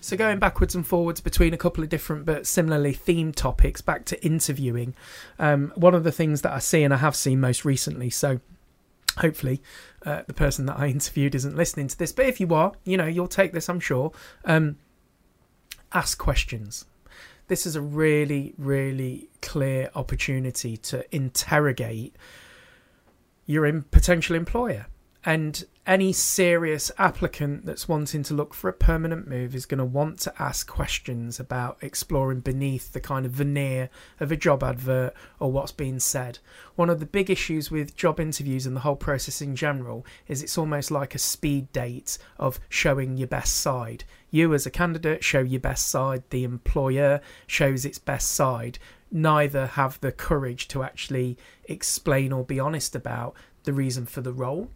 So 0.01 0.15
going 0.15 0.39
backwards 0.39 0.75
and 0.75 0.87
forwards 0.87 1.19
between 1.19 1.53
a 1.53 1.57
couple 1.57 1.83
of 1.83 1.89
different 1.89 2.25
but 2.25 2.47
similarly 2.47 2.93
themed 2.93 3.35
topics, 3.35 3.81
back 3.81 4.05
to 4.05 4.25
interviewing. 4.25 4.95
Um, 5.37 5.73
one 5.75 5.93
of 5.93 6.03
the 6.03 6.11
things 6.11 6.41
that 6.41 6.53
I 6.53 6.59
see 6.59 6.83
and 6.83 6.93
I 6.93 6.97
have 6.97 7.15
seen 7.15 7.41
most 7.41 7.65
recently, 7.65 8.09
so 8.09 8.39
hopefully 9.17 9.61
uh, 10.05 10.23
the 10.25 10.33
person 10.33 10.65
that 10.67 10.79
I 10.79 10.87
interviewed 10.89 11.35
isn't 11.35 11.55
listening 11.55 11.89
to 11.89 11.97
this, 11.97 12.11
but 12.11 12.25
if 12.25 12.39
you 12.39 12.53
are, 12.53 12.73
you 12.85 12.97
know, 12.97 13.07
you'll 13.07 13.27
take 13.27 13.51
this, 13.51 13.67
I'm 13.69 13.81
sure. 13.81 14.11
Um, 14.45 14.77
ask 15.91 16.17
questions. 16.17 16.85
This 17.47 17.65
is 17.65 17.75
a 17.75 17.81
really, 17.81 18.53
really 18.57 19.27
clear 19.41 19.89
opportunity 19.95 20.77
to 20.77 21.03
interrogate 21.13 22.15
your 23.47 23.81
potential 23.81 24.35
employer 24.35 24.85
and 25.25 25.65
any 25.85 26.13
serious 26.13 26.91
applicant 26.97 27.65
that's 27.65 27.89
wanting 27.89 28.23
to 28.23 28.33
look 28.33 28.53
for 28.53 28.69
a 28.69 28.73
permanent 28.73 29.27
move 29.27 29.55
is 29.55 29.65
going 29.65 29.79
to 29.79 29.85
want 29.85 30.19
to 30.19 30.33
ask 30.41 30.67
questions 30.67 31.39
about 31.39 31.77
exploring 31.81 32.39
beneath 32.39 32.93
the 32.93 32.99
kind 32.99 33.25
of 33.25 33.31
veneer 33.31 33.89
of 34.19 34.31
a 34.31 34.37
job 34.37 34.63
advert 34.63 35.13
or 35.39 35.51
what's 35.51 35.71
being 35.71 35.99
said. 35.99 36.39
One 36.75 36.89
of 36.89 36.99
the 36.99 37.05
big 37.05 37.29
issues 37.29 37.69
with 37.69 37.95
job 37.95 38.19
interviews 38.19 38.65
and 38.65 38.75
the 38.75 38.81
whole 38.81 38.95
process 38.95 39.41
in 39.41 39.55
general 39.55 40.05
is 40.27 40.41
it's 40.41 40.57
almost 40.57 40.91
like 40.91 41.15
a 41.15 41.19
speed 41.19 41.71
date 41.73 42.17
of 42.37 42.59
showing 42.69 43.17
your 43.17 43.27
best 43.27 43.57
side. 43.57 44.03
You, 44.31 44.53
as 44.53 44.65
a 44.65 44.71
candidate, 44.71 45.23
show 45.23 45.39
your 45.39 45.59
best 45.59 45.89
side, 45.89 46.23
the 46.29 46.43
employer 46.43 47.19
shows 47.47 47.83
its 47.83 47.99
best 47.99 48.31
side 48.31 48.79
neither 49.11 49.65
have 49.65 49.99
the 50.01 50.11
courage 50.11 50.67
to 50.67 50.83
actually 50.83 51.35
explain 51.63 52.31
or 52.31 52.43
be 52.43 52.59
honest 52.59 52.95
about 52.95 53.33
the 53.63 53.73
reason 53.73 54.05
for 54.05 54.21
the 54.21 54.31
role 54.31 54.69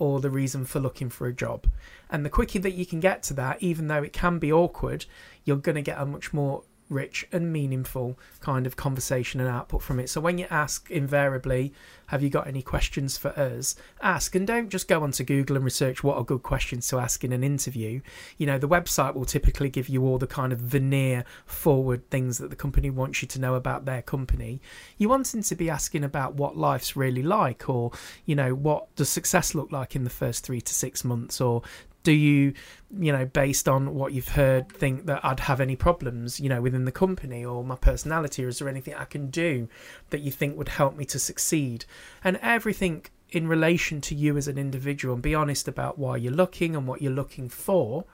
or 0.00 0.18
the 0.18 0.30
reason 0.30 0.64
for 0.64 0.80
looking 0.80 1.10
for 1.10 1.26
a 1.26 1.32
job. 1.32 1.66
And 2.10 2.24
the 2.24 2.30
quicker 2.30 2.58
that 2.58 2.72
you 2.72 2.86
can 2.86 2.98
get 2.98 3.22
to 3.24 3.34
that, 3.34 3.62
even 3.62 3.86
though 3.86 4.02
it 4.02 4.12
can 4.12 4.38
be 4.38 4.52
awkward, 4.52 5.04
you're 5.44 5.58
going 5.58 5.76
to 5.76 5.82
get 5.82 6.00
a 6.00 6.06
much 6.06 6.32
more 6.32 6.64
rich 6.90 7.26
and 7.32 7.52
meaningful 7.52 8.18
kind 8.40 8.66
of 8.66 8.76
conversation 8.76 9.40
and 9.40 9.48
output 9.48 9.82
from 9.82 9.98
it. 10.00 10.10
So 10.10 10.20
when 10.20 10.36
you 10.36 10.46
ask 10.50 10.90
invariably, 10.90 11.72
have 12.08 12.22
you 12.22 12.28
got 12.28 12.48
any 12.48 12.60
questions 12.60 13.16
for 13.16 13.28
us? 13.38 13.76
Ask 14.02 14.34
and 14.34 14.46
don't 14.46 14.68
just 14.68 14.88
go 14.88 15.02
onto 15.02 15.22
Google 15.22 15.54
and 15.56 15.64
research 15.64 16.02
what 16.02 16.16
are 16.16 16.24
good 16.24 16.42
questions 16.42 16.88
to 16.88 16.98
ask 16.98 17.22
in 17.22 17.32
an 17.32 17.44
interview. 17.44 18.00
You 18.36 18.46
know, 18.46 18.58
the 18.58 18.68
website 18.68 19.14
will 19.14 19.24
typically 19.24 19.70
give 19.70 19.88
you 19.88 20.04
all 20.04 20.18
the 20.18 20.26
kind 20.26 20.52
of 20.52 20.58
veneer 20.58 21.24
forward 21.46 22.10
things 22.10 22.38
that 22.38 22.50
the 22.50 22.56
company 22.56 22.90
wants 22.90 23.22
you 23.22 23.28
to 23.28 23.40
know 23.40 23.54
about 23.54 23.84
their 23.84 24.02
company. 24.02 24.60
You 24.98 25.08
want 25.08 25.26
them 25.26 25.42
to 25.42 25.54
be 25.54 25.70
asking 25.70 26.02
about 26.02 26.34
what 26.34 26.56
life's 26.56 26.96
really 26.96 27.22
like 27.22 27.68
or, 27.68 27.92
you 28.26 28.34
know, 28.34 28.54
what 28.54 28.94
does 28.96 29.08
success 29.08 29.54
look 29.54 29.70
like 29.70 29.94
in 29.94 30.02
the 30.02 30.10
first 30.10 30.44
three 30.44 30.60
to 30.60 30.74
six 30.74 31.04
months 31.04 31.40
or 31.40 31.62
do 32.02 32.12
you 32.12 32.54
you 32.98 33.12
know 33.12 33.26
based 33.26 33.68
on 33.68 33.94
what 33.94 34.12
you've 34.12 34.28
heard 34.28 34.68
think 34.68 35.06
that 35.06 35.24
i'd 35.24 35.40
have 35.40 35.60
any 35.60 35.76
problems 35.76 36.40
you 36.40 36.48
know 36.48 36.60
within 36.60 36.84
the 36.84 36.92
company 36.92 37.44
or 37.44 37.64
my 37.64 37.76
personality? 37.76 38.44
Or 38.44 38.48
is 38.48 38.58
there 38.58 38.68
anything 38.68 38.94
i 38.94 39.04
can 39.04 39.30
do 39.30 39.68
that 40.10 40.20
you 40.20 40.30
think 40.30 40.56
would 40.56 40.68
help 40.68 40.96
me 40.96 41.04
to 41.06 41.18
succeed? 41.18 41.84
And 42.24 42.38
everything 42.42 43.06
in 43.30 43.46
relation 43.46 44.00
to 44.00 44.14
you 44.14 44.36
as 44.36 44.48
an 44.48 44.58
individual 44.58 45.14
and 45.14 45.22
be 45.22 45.34
honest 45.34 45.68
about 45.68 45.98
why 45.98 46.16
you're 46.16 46.32
looking 46.32 46.74
and 46.74 46.86
what 46.86 47.00
you're 47.00 47.12
looking 47.12 47.48
for 47.48 48.04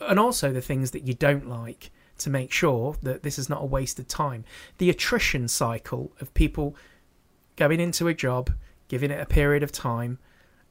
and 0.00 0.18
also 0.18 0.52
the 0.52 0.60
things 0.60 0.90
that 0.92 1.06
you 1.06 1.14
don't 1.14 1.48
like 1.48 1.90
to 2.18 2.30
make 2.30 2.50
sure 2.50 2.96
that 3.02 3.22
this 3.22 3.38
is 3.38 3.48
not 3.48 3.62
a 3.62 3.66
waste 3.66 3.98
of 3.98 4.08
time. 4.08 4.44
The 4.78 4.90
attrition 4.90 5.46
cycle 5.46 6.10
of 6.20 6.34
people 6.34 6.74
going 7.56 7.80
into 7.80 8.08
a 8.08 8.14
job 8.14 8.50
giving 8.88 9.10
it 9.10 9.20
a 9.20 9.26
period 9.26 9.62
of 9.62 9.70
time 9.70 10.18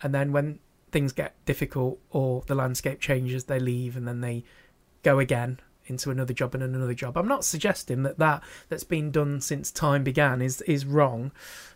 and 0.02 0.14
then 0.14 0.32
when 0.32 0.60
things 0.92 1.12
get 1.12 1.34
difficult 1.46 2.00
or 2.12 2.44
the 2.48 2.56
landscape 2.56 3.00
changes, 3.00 3.46
they 3.46 3.60
leave 3.60 3.98
and 3.98 4.08
then 4.08 4.22
they 4.22 4.44
go 5.04 5.20
again 5.20 5.60
into 5.86 6.12
another 6.12 6.34
job 6.34 6.54
and 6.54 6.64
another 6.64 6.94
job. 6.94 7.18
I'm 7.18 7.28
not 7.28 7.46
suggesting 7.46 8.04
that 8.04 8.20
that 8.20 8.44
that's 8.70 8.84
been 8.84 9.12
done 9.12 9.42
since 9.42 9.72
time 9.72 10.04
began 10.04 10.42
is 10.42 10.62
is 10.62 10.86
wrong. 10.86 11.32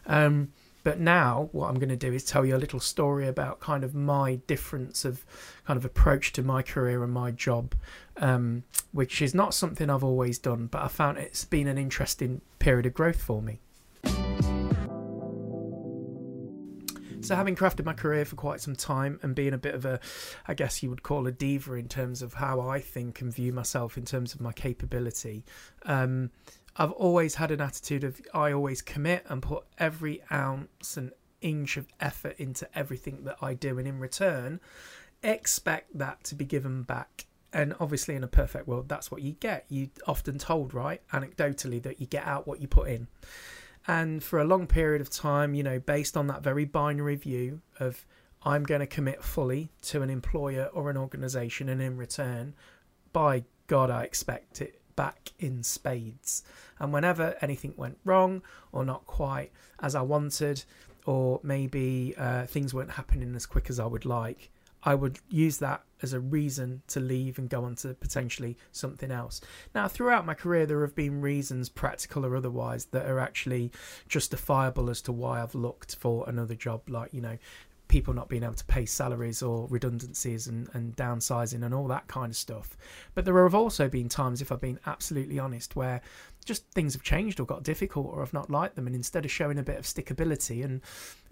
Um, 0.05 0.51
but 0.83 0.99
now 0.99 1.49
what 1.51 1.69
I'm 1.69 1.75
going 1.75 1.89
to 1.89 1.95
do 1.95 2.11
is 2.11 2.25
tell 2.25 2.45
you 2.45 2.55
a 2.55 2.57
little 2.57 2.79
story 2.79 3.27
about 3.27 3.59
kind 3.59 3.83
of 3.83 3.93
my 3.93 4.35
difference 4.47 5.05
of 5.05 5.25
kind 5.65 5.77
of 5.77 5.85
approach 5.85 6.33
to 6.33 6.43
my 6.43 6.63
career 6.63 7.03
and 7.03 7.13
my 7.13 7.31
job, 7.31 7.75
um, 8.17 8.63
which 8.91 9.21
is 9.21 9.35
not 9.35 9.53
something 9.53 9.89
I've 9.89 10.03
always 10.03 10.39
done, 10.39 10.67
but 10.67 10.81
I 10.81 10.87
found 10.87 11.19
it's 11.19 11.45
been 11.45 11.67
an 11.67 11.77
interesting 11.77 12.41
period 12.57 12.87
of 12.87 12.93
growth 12.95 13.21
for 13.21 13.41
me. 13.41 13.59
So, 17.31 17.37
having 17.37 17.55
crafted 17.55 17.85
my 17.85 17.93
career 17.93 18.25
for 18.25 18.35
quite 18.35 18.59
some 18.59 18.75
time 18.75 19.17
and 19.23 19.33
being 19.33 19.53
a 19.53 19.57
bit 19.57 19.73
of 19.73 19.85
a, 19.85 20.01
I 20.49 20.53
guess 20.53 20.83
you 20.83 20.89
would 20.89 21.01
call 21.01 21.27
a 21.27 21.31
diva 21.31 21.75
in 21.75 21.87
terms 21.87 22.21
of 22.21 22.33
how 22.33 22.59
I 22.59 22.81
think 22.81 23.21
and 23.21 23.33
view 23.33 23.53
myself 23.53 23.97
in 23.97 24.03
terms 24.03 24.33
of 24.33 24.41
my 24.41 24.51
capability, 24.51 25.45
um, 25.85 26.31
I've 26.75 26.91
always 26.91 27.35
had 27.35 27.49
an 27.51 27.61
attitude 27.61 28.03
of 28.03 28.19
I 28.33 28.51
always 28.51 28.81
commit 28.81 29.25
and 29.29 29.41
put 29.41 29.63
every 29.77 30.21
ounce 30.29 30.97
and 30.97 31.13
inch 31.39 31.77
of 31.77 31.87
effort 32.01 32.35
into 32.37 32.67
everything 32.77 33.23
that 33.23 33.37
I 33.41 33.53
do, 33.53 33.79
and 33.79 33.87
in 33.87 33.99
return, 33.99 34.59
expect 35.23 35.97
that 35.97 36.25
to 36.25 36.35
be 36.35 36.43
given 36.43 36.83
back. 36.83 37.27
And 37.53 37.73
obviously 37.79 38.15
in 38.15 38.25
a 38.25 38.27
perfect 38.27 38.67
world 38.67 38.89
that's 38.89 39.09
what 39.09 39.21
you 39.21 39.31
get. 39.31 39.63
You 39.69 39.89
often 40.05 40.37
told 40.37 40.73
right 40.73 41.01
anecdotally 41.13 41.81
that 41.83 42.01
you 42.01 42.07
get 42.07 42.27
out 42.27 42.45
what 42.45 42.59
you 42.59 42.67
put 42.67 42.89
in 42.89 43.07
and 43.87 44.23
for 44.23 44.39
a 44.39 44.45
long 44.45 44.67
period 44.67 45.01
of 45.01 45.09
time, 45.09 45.53
you 45.53 45.63
know, 45.63 45.79
based 45.79 46.15
on 46.15 46.27
that 46.27 46.43
very 46.43 46.65
binary 46.65 47.15
view 47.15 47.61
of 47.79 48.05
I'm 48.43 48.63
going 48.63 48.81
to 48.81 48.87
commit 48.87 49.23
fully 49.23 49.69
to 49.83 50.01
an 50.01 50.09
employer 50.09 50.65
or 50.73 50.89
an 50.89 50.97
organization, 50.97 51.69
and 51.69 51.81
in 51.81 51.97
return, 51.97 52.53
by 53.13 53.43
God, 53.67 53.89
I 53.89 54.03
expect 54.03 54.61
it 54.61 54.81
back 54.95 55.31
in 55.39 55.63
spades. 55.63 56.43
And 56.79 56.91
whenever 56.91 57.35
anything 57.41 57.73
went 57.77 57.97
wrong 58.03 58.41
or 58.71 58.83
not 58.83 59.05
quite 59.05 59.51
as 59.79 59.95
I 59.95 60.01
wanted, 60.01 60.63
or 61.05 61.39
maybe 61.43 62.13
uh, 62.17 62.45
things 62.45 62.73
weren't 62.73 62.91
happening 62.91 63.35
as 63.35 63.45
quick 63.45 63.69
as 63.69 63.79
I 63.79 63.85
would 63.85 64.05
like, 64.05 64.49
I 64.83 64.95
would 64.95 65.19
use 65.29 65.57
that 65.59 65.83
as 66.01 66.13
a 66.13 66.19
reason 66.19 66.81
to 66.87 66.99
leave 66.99 67.37
and 67.37 67.49
go 67.49 67.63
on 67.63 67.75
to 67.75 67.93
potentially 67.93 68.57
something 68.71 69.11
else. 69.11 69.41
Now, 69.75 69.87
throughout 69.87 70.25
my 70.25 70.33
career, 70.33 70.65
there 70.65 70.81
have 70.81 70.95
been 70.95 71.21
reasons, 71.21 71.69
practical 71.69 72.25
or 72.25 72.35
otherwise, 72.35 72.85
that 72.85 73.05
are 73.05 73.19
actually 73.19 73.71
justifiable 74.07 74.89
as 74.89 75.01
to 75.03 75.11
why 75.11 75.41
I've 75.41 75.55
looked 75.55 75.95
for 75.95 76.27
another 76.27 76.55
job, 76.55 76.89
like, 76.89 77.13
you 77.13 77.21
know, 77.21 77.37
people 77.87 78.13
not 78.13 78.29
being 78.29 78.43
able 78.43 78.53
to 78.53 78.65
pay 78.65 78.85
salaries 78.85 79.43
or 79.43 79.67
redundancies 79.69 80.47
and, 80.47 80.69
and 80.73 80.95
downsizing 80.95 81.63
and 81.63 81.73
all 81.73 81.87
that 81.87 82.07
kind 82.07 82.31
of 82.31 82.37
stuff. 82.37 82.77
But 83.13 83.25
there 83.25 83.43
have 83.43 83.53
also 83.53 83.89
been 83.89 84.07
times, 84.07 84.41
if 84.41 84.51
I've 84.51 84.61
been 84.61 84.79
absolutely 84.85 85.37
honest, 85.37 85.75
where 85.75 86.01
just 86.45 86.65
things 86.71 86.93
have 86.93 87.03
changed 87.03 87.39
or 87.39 87.45
got 87.45 87.63
difficult 87.63 88.07
or 88.07 88.21
I've 88.21 88.33
not 88.33 88.49
liked 88.49 88.75
them. 88.75 88.87
And 88.87 88.95
instead 88.95 89.25
of 89.25 89.31
showing 89.31 89.57
a 89.57 89.63
bit 89.63 89.77
of 89.77 89.85
stickability, 89.85 90.63
and 90.63 90.81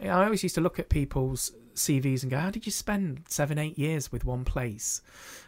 I 0.01 0.23
always 0.23 0.43
used 0.43 0.55
to 0.55 0.61
look 0.61 0.79
at 0.79 0.89
people's 0.89 1.51
CVs 1.75 2.23
and 2.23 2.31
go, 2.31 2.37
How 2.37 2.51
did 2.51 2.65
you 2.65 2.71
spend 2.71 3.23
seven, 3.27 3.57
eight 3.57 3.77
years 3.77 4.11
with 4.11 4.25
one 4.25 4.45
place? 4.45 5.01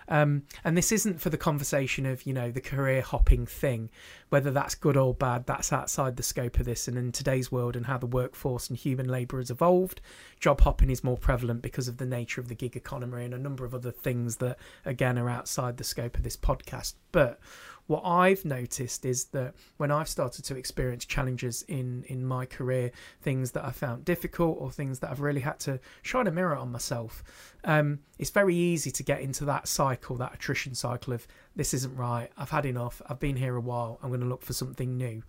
Um, 0.07 0.43
and 0.65 0.75
this 0.75 0.91
isn't 0.91 1.21
for 1.21 1.29
the 1.29 1.37
conversation 1.37 2.05
of, 2.05 2.25
you 2.25 2.33
know, 2.33 2.51
the 2.51 2.59
career 2.59 3.01
hopping 3.01 3.45
thing, 3.45 3.89
whether 4.29 4.51
that's 4.51 4.75
good 4.75 4.97
or 4.97 5.13
bad, 5.13 5.45
that's 5.45 5.71
outside 5.71 6.17
the 6.17 6.23
scope 6.23 6.59
of 6.59 6.65
this. 6.65 6.87
And 6.87 6.97
in 6.97 7.13
today's 7.13 7.49
world 7.49 7.77
and 7.77 7.85
how 7.85 7.97
the 7.97 8.07
workforce 8.07 8.67
and 8.67 8.77
human 8.77 9.07
labour 9.07 9.37
has 9.37 9.49
evolved, 9.49 10.01
job 10.39 10.61
hopping 10.61 10.89
is 10.89 11.03
more 11.03 11.17
prevalent 11.17 11.61
because 11.61 11.87
of 11.87 11.97
the 11.97 12.05
nature 12.05 12.41
of 12.41 12.49
the 12.49 12.55
gig 12.55 12.75
economy 12.75 13.23
and 13.23 13.33
a 13.33 13.39
number 13.39 13.63
of 13.63 13.73
other 13.73 13.91
things 13.91 14.37
that, 14.37 14.57
again, 14.83 15.17
are 15.17 15.29
outside 15.29 15.77
the 15.77 15.83
scope 15.83 16.17
of 16.17 16.23
this 16.23 16.37
podcast. 16.37 16.95
But 17.13 17.39
what 17.87 18.03
I've 18.05 18.45
noticed 18.45 19.05
is 19.05 19.25
that 19.25 19.53
when 19.77 19.91
I've 19.91 20.07
started 20.07 20.45
to 20.45 20.55
experience 20.55 21.05
challenges 21.05 21.63
in 21.67 22.03
in 22.07 22.25
my 22.25 22.45
career, 22.45 22.91
things 23.21 23.51
that 23.51 23.65
I 23.65 23.71
found 23.71 24.05
difficult 24.05 24.57
or 24.59 24.71
things 24.71 24.99
that 24.99 25.11
I've 25.11 25.21
really 25.21 25.41
had 25.41 25.59
to 25.61 25.79
shine 26.01 26.27
a 26.27 26.31
mirror 26.31 26.55
on 26.55 26.71
myself, 26.71 27.23
um, 27.63 27.99
it's 28.17 28.29
very 28.29 28.55
easy 28.55 28.91
to 28.91 29.03
get 29.03 29.21
into 29.21 29.45
that 29.45 29.67
cycle, 29.67 30.15
that 30.17 30.33
attrition 30.33 30.75
cycle 30.75 31.13
of 31.13 31.27
this 31.55 31.73
isn't 31.73 31.95
right. 31.95 32.29
I've 32.37 32.51
had 32.51 32.65
enough. 32.65 33.01
I've 33.07 33.19
been 33.19 33.35
here 33.35 33.55
a 33.55 33.61
while. 33.61 33.99
I'm 34.01 34.09
going 34.09 34.21
to 34.21 34.27
look 34.27 34.43
for 34.43 34.53
something 34.53 34.97
new, 34.97 35.23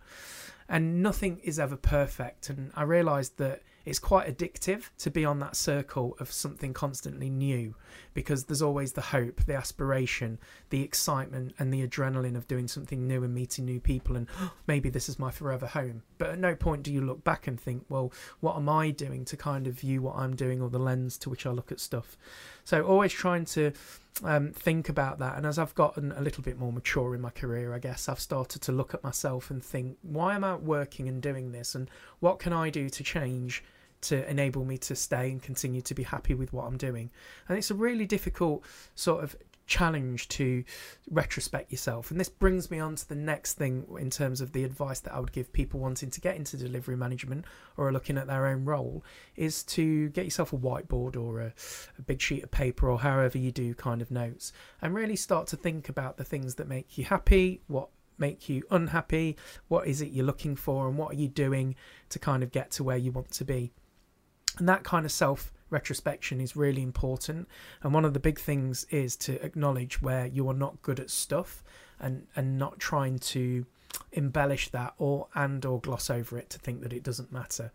and 0.68 1.02
nothing 1.02 1.40
is 1.42 1.58
ever 1.58 1.76
perfect. 1.76 2.48
And 2.48 2.70
I 2.76 2.82
realised 2.82 3.38
that 3.38 3.62
it's 3.84 3.98
quite 3.98 4.26
addictive 4.26 4.90
to 4.98 5.10
be 5.10 5.24
on 5.24 5.38
that 5.40 5.56
circle 5.56 6.16
of 6.20 6.30
something 6.30 6.72
constantly 6.72 7.30
new 7.30 7.74
because 8.14 8.44
there's 8.44 8.62
always 8.62 8.92
the 8.92 9.00
hope, 9.00 9.44
the 9.44 9.54
aspiration, 9.54 10.38
the 10.70 10.82
excitement, 10.82 11.54
and 11.58 11.72
the 11.72 11.86
adrenaline 11.86 12.36
of 12.36 12.46
doing 12.46 12.68
something 12.68 13.06
new 13.06 13.24
and 13.24 13.34
meeting 13.34 13.64
new 13.64 13.80
people. 13.80 14.16
And 14.16 14.28
oh, 14.40 14.52
maybe 14.66 14.88
this 14.88 15.08
is 15.08 15.18
my 15.18 15.30
forever 15.30 15.66
home. 15.66 16.02
But 16.22 16.30
at 16.30 16.38
no 16.38 16.54
point 16.54 16.84
do 16.84 16.92
you 16.92 17.00
look 17.00 17.24
back 17.24 17.48
and 17.48 17.60
think, 17.60 17.84
well, 17.88 18.12
what 18.38 18.54
am 18.54 18.68
I 18.68 18.90
doing 18.90 19.24
to 19.24 19.36
kind 19.36 19.66
of 19.66 19.74
view 19.74 20.02
what 20.02 20.14
I'm 20.14 20.36
doing 20.36 20.62
or 20.62 20.70
the 20.70 20.78
lens 20.78 21.18
to 21.18 21.30
which 21.30 21.46
I 21.46 21.50
look 21.50 21.72
at 21.72 21.80
stuff? 21.80 22.16
So 22.62 22.86
always 22.86 23.12
trying 23.12 23.44
to 23.46 23.72
um, 24.22 24.52
think 24.52 24.88
about 24.88 25.18
that. 25.18 25.36
And 25.36 25.44
as 25.44 25.58
I've 25.58 25.74
gotten 25.74 26.12
a 26.12 26.20
little 26.20 26.44
bit 26.44 26.60
more 26.60 26.72
mature 26.72 27.16
in 27.16 27.20
my 27.20 27.30
career, 27.30 27.74
I 27.74 27.80
guess 27.80 28.08
I've 28.08 28.20
started 28.20 28.62
to 28.62 28.70
look 28.70 28.94
at 28.94 29.02
myself 29.02 29.50
and 29.50 29.64
think, 29.64 29.96
why 30.02 30.36
am 30.36 30.44
I 30.44 30.54
working 30.54 31.08
and 31.08 31.20
doing 31.20 31.50
this? 31.50 31.74
And 31.74 31.90
what 32.20 32.38
can 32.38 32.52
I 32.52 32.70
do 32.70 32.88
to 32.88 33.02
change 33.02 33.64
to 34.02 34.28
enable 34.30 34.64
me 34.64 34.78
to 34.78 34.94
stay 34.94 35.28
and 35.32 35.42
continue 35.42 35.80
to 35.80 35.94
be 35.94 36.04
happy 36.04 36.34
with 36.34 36.52
what 36.52 36.66
I'm 36.66 36.76
doing. 36.76 37.10
And 37.48 37.58
it's 37.58 37.70
a 37.70 37.74
really 37.74 38.06
difficult 38.06 38.64
sort 38.94 39.24
of 39.24 39.36
challenge 39.72 40.28
to 40.28 40.62
retrospect 41.10 41.72
yourself. 41.72 42.10
And 42.10 42.20
this 42.20 42.28
brings 42.28 42.70
me 42.70 42.78
on 42.78 42.94
to 42.96 43.08
the 43.08 43.14
next 43.14 43.54
thing 43.54 43.86
in 43.98 44.10
terms 44.10 44.42
of 44.42 44.52
the 44.52 44.64
advice 44.64 45.00
that 45.00 45.14
I 45.14 45.18
would 45.18 45.32
give 45.32 45.50
people 45.50 45.80
wanting 45.80 46.10
to 46.10 46.20
get 46.20 46.36
into 46.36 46.58
delivery 46.58 46.96
management 46.96 47.46
or 47.78 47.88
are 47.88 47.92
looking 47.92 48.18
at 48.18 48.26
their 48.26 48.46
own 48.46 48.66
role 48.66 49.02
is 49.34 49.62
to 49.76 50.10
get 50.10 50.26
yourself 50.26 50.52
a 50.52 50.58
whiteboard 50.58 51.16
or 51.16 51.40
a, 51.40 51.54
a 51.98 52.02
big 52.02 52.20
sheet 52.20 52.44
of 52.44 52.50
paper 52.50 52.90
or 52.90 52.98
however 52.98 53.38
you 53.38 53.50
do 53.50 53.72
kind 53.74 54.02
of 54.02 54.10
notes 54.10 54.52
and 54.82 54.94
really 54.94 55.16
start 55.16 55.46
to 55.46 55.56
think 55.56 55.88
about 55.88 56.18
the 56.18 56.24
things 56.24 56.56
that 56.56 56.68
make 56.68 56.98
you 56.98 57.06
happy, 57.06 57.62
what 57.66 57.88
make 58.18 58.50
you 58.50 58.62
unhappy, 58.70 59.38
what 59.68 59.86
is 59.86 60.02
it 60.02 60.10
you're 60.10 60.26
looking 60.26 60.54
for, 60.54 60.86
and 60.86 60.98
what 60.98 61.12
are 61.12 61.18
you 61.18 61.28
doing 61.28 61.74
to 62.10 62.18
kind 62.18 62.42
of 62.42 62.52
get 62.52 62.70
to 62.72 62.84
where 62.84 62.98
you 62.98 63.10
want 63.10 63.30
to 63.30 63.44
be. 63.44 63.72
And 64.58 64.68
that 64.68 64.84
kind 64.84 65.06
of 65.06 65.12
self 65.12 65.50
retrospection 65.72 66.40
is 66.40 66.54
really 66.54 66.82
important. 66.82 67.48
And 67.82 67.92
one 67.92 68.04
of 68.04 68.14
the 68.14 68.20
big 68.20 68.38
things 68.38 68.84
is 68.90 69.16
to 69.16 69.44
acknowledge 69.44 70.02
where 70.02 70.26
you 70.26 70.48
are 70.48 70.54
not 70.54 70.82
good 70.82 71.00
at 71.00 71.10
stuff 71.10 71.64
and, 71.98 72.26
and 72.36 72.58
not 72.58 72.78
trying 72.78 73.18
to 73.18 73.66
embellish 74.12 74.68
that 74.70 74.94
or 74.98 75.28
and 75.34 75.64
or 75.66 75.80
gloss 75.80 76.10
over 76.10 76.38
it 76.38 76.50
to 76.50 76.58
think 76.58 76.82
that 76.82 76.92
it 76.92 77.02
doesn't 77.02 77.32
matter. 77.32 77.72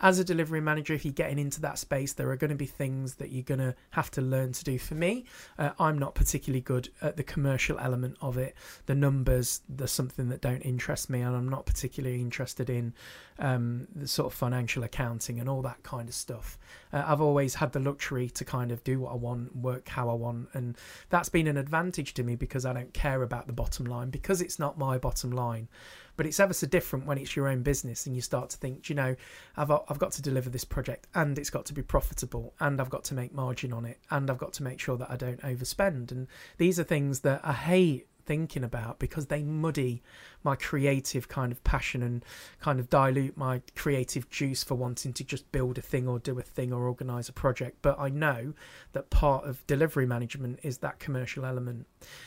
as 0.00 0.18
a 0.18 0.24
delivery 0.24 0.60
manager, 0.60 0.92
if 0.92 1.04
you're 1.04 1.12
getting 1.14 1.38
into 1.38 1.60
that 1.62 1.78
space, 1.78 2.12
there 2.12 2.30
are 2.30 2.36
going 2.36 2.50
to 2.50 2.56
be 2.56 2.66
things 2.66 3.14
that 3.14 3.32
you're 3.32 3.42
going 3.42 3.60
to 3.60 3.74
have 3.90 4.10
to 4.10 4.20
learn 4.20 4.52
to 4.52 4.64
do. 4.64 4.78
For 4.78 4.94
me, 4.94 5.24
uh, 5.58 5.70
I'm 5.78 5.98
not 5.98 6.14
particularly 6.14 6.60
good 6.60 6.90
at 7.00 7.16
the 7.16 7.22
commercial 7.22 7.78
element 7.78 8.16
of 8.20 8.36
it. 8.36 8.54
The 8.86 8.94
numbers, 8.94 9.62
there's 9.68 9.90
something 9.90 10.28
that 10.28 10.42
don't 10.42 10.60
interest 10.60 11.08
me, 11.08 11.22
and 11.22 11.34
I'm 11.34 11.48
not 11.48 11.64
particularly 11.64 12.20
interested 12.20 12.68
in 12.68 12.92
um, 13.38 13.88
the 13.94 14.08
sort 14.08 14.32
of 14.32 14.34
financial 14.34 14.84
accounting 14.84 15.40
and 15.40 15.48
all 15.48 15.62
that 15.62 15.82
kind 15.82 16.08
of 16.08 16.14
stuff. 16.14 16.58
Uh, 16.96 17.04
I've 17.06 17.20
always 17.20 17.54
had 17.54 17.72
the 17.72 17.80
luxury 17.80 18.30
to 18.30 18.44
kind 18.44 18.72
of 18.72 18.82
do 18.82 19.00
what 19.00 19.12
I 19.12 19.16
want, 19.16 19.54
work 19.54 19.86
how 19.88 20.08
I 20.08 20.14
want, 20.14 20.48
and 20.54 20.78
that's 21.10 21.28
been 21.28 21.46
an 21.46 21.58
advantage 21.58 22.14
to 22.14 22.22
me 22.22 22.36
because 22.36 22.64
I 22.64 22.72
don't 22.72 22.94
care 22.94 23.22
about 23.22 23.46
the 23.46 23.52
bottom 23.52 23.84
line 23.84 24.08
because 24.08 24.40
it's 24.40 24.58
not 24.58 24.78
my 24.78 24.96
bottom 24.96 25.30
line. 25.30 25.68
But 26.16 26.24
it's 26.24 26.40
ever 26.40 26.54
so 26.54 26.66
different 26.66 27.04
when 27.04 27.18
it's 27.18 27.36
your 27.36 27.48
own 27.48 27.62
business 27.62 28.06
and 28.06 28.16
you 28.16 28.22
start 28.22 28.48
to 28.50 28.56
think, 28.56 28.88
you 28.88 28.94
know, 28.94 29.14
I've 29.58 29.70
I've 29.70 29.98
got 29.98 30.12
to 30.12 30.22
deliver 30.22 30.48
this 30.48 30.64
project 30.64 31.06
and 31.14 31.38
it's 31.38 31.50
got 31.50 31.66
to 31.66 31.74
be 31.74 31.82
profitable 31.82 32.54
and 32.60 32.80
I've 32.80 32.88
got 32.88 33.04
to 33.04 33.14
make 33.14 33.34
margin 33.34 33.74
on 33.74 33.84
it 33.84 33.98
and 34.10 34.30
I've 34.30 34.38
got 34.38 34.54
to 34.54 34.62
make 34.62 34.80
sure 34.80 34.96
that 34.96 35.10
I 35.10 35.16
don't 35.16 35.42
overspend. 35.42 36.12
And 36.12 36.28
these 36.56 36.80
are 36.80 36.84
things 36.84 37.20
that 37.20 37.42
I 37.44 37.52
hate 37.52 38.08
thinking 38.24 38.64
about 38.64 38.98
because 38.98 39.26
they 39.26 39.42
muddy 39.42 40.02
my 40.46 40.56
creative 40.56 41.28
kind 41.28 41.50
of 41.50 41.62
passion 41.64 42.02
and 42.02 42.24
kind 42.60 42.78
of 42.80 42.88
dilute 42.88 43.36
my 43.36 43.60
creative 43.74 44.30
juice 44.30 44.62
for 44.62 44.76
wanting 44.76 45.12
to 45.12 45.24
just 45.24 45.50
build 45.50 45.76
a 45.76 45.82
thing 45.82 46.06
or 46.06 46.20
do 46.20 46.38
a 46.38 46.42
thing 46.42 46.72
or 46.72 46.86
organize 46.86 47.28
a 47.28 47.32
project. 47.32 47.78
But 47.82 47.98
I 47.98 48.08
know 48.08 48.54
that 48.92 49.10
part 49.10 49.44
of 49.44 49.66
delivery 49.66 50.06
management 50.06 50.60
is 50.62 50.78
that 50.78 51.00
commercial 51.00 51.44
element. 51.44 51.86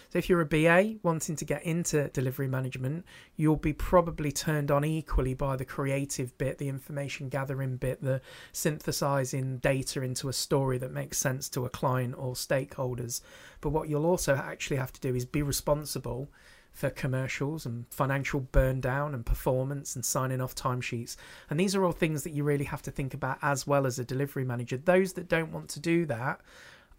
So 0.10 0.20
if 0.20 0.28
you're 0.28 0.42
a 0.42 0.46
BA 0.46 0.96
wanting 1.02 1.38
to 1.38 1.46
get 1.46 1.64
into 1.64 2.10
delivery 2.10 2.50
management, 2.50 3.06
you'll 3.38 3.56
be 3.56 3.74
probably 3.74 4.34
turned 4.34 4.70
on 4.70 4.84
equally 4.84 5.34
by 5.34 5.56
the 5.56 5.66
creative 5.66 6.38
bit, 6.38 6.58
the 6.58 6.68
information 6.68 7.30
gathering 7.30 7.78
bit, 7.78 8.04
the 8.04 8.20
synthesizing 8.52 9.60
data 9.60 10.02
into 10.02 10.28
a 10.28 10.34
story 10.34 10.78
that 10.78 10.92
makes 10.92 11.18
sense 11.18 11.48
to 11.50 11.66
a 11.66 11.70
client 11.70 12.16
or 12.18 12.34
stakeholders. 12.34 13.22
But 13.62 13.70
what 13.70 13.88
you'll 13.88 14.06
also 14.06 14.36
actually 14.36 14.78
have 14.78 14.92
to 14.92 15.00
do 15.00 15.16
is 15.16 15.26
be 15.26 15.42
responsible 15.42 16.30
for 16.72 16.90
commercials 16.90 17.66
and 17.66 17.86
financial 17.90 18.40
burn 18.40 18.80
down 18.80 19.14
and 19.14 19.26
performance 19.26 19.96
and 19.96 20.06
signing 20.06 20.42
off 20.42 20.56
timesheets. 20.56 21.16
And 21.50 21.60
these 21.60 21.76
are 21.76 21.84
all 21.84 21.92
things 21.92 22.24
that 22.24 22.32
you 22.32 22.44
really 22.44 22.66
have 22.66 22.82
to 22.84 22.92
think 22.92 23.14
about 23.14 23.38
as 23.42 23.68
well 23.68 23.86
as 23.86 24.00
a 24.00 24.06
delivery 24.06 24.46
manager. 24.46 24.78
Those 24.78 25.14
that 25.14 25.28
don't 25.28 25.52
want 25.52 25.70
to 25.70 25.80
do 25.80 26.06
that 26.06 26.42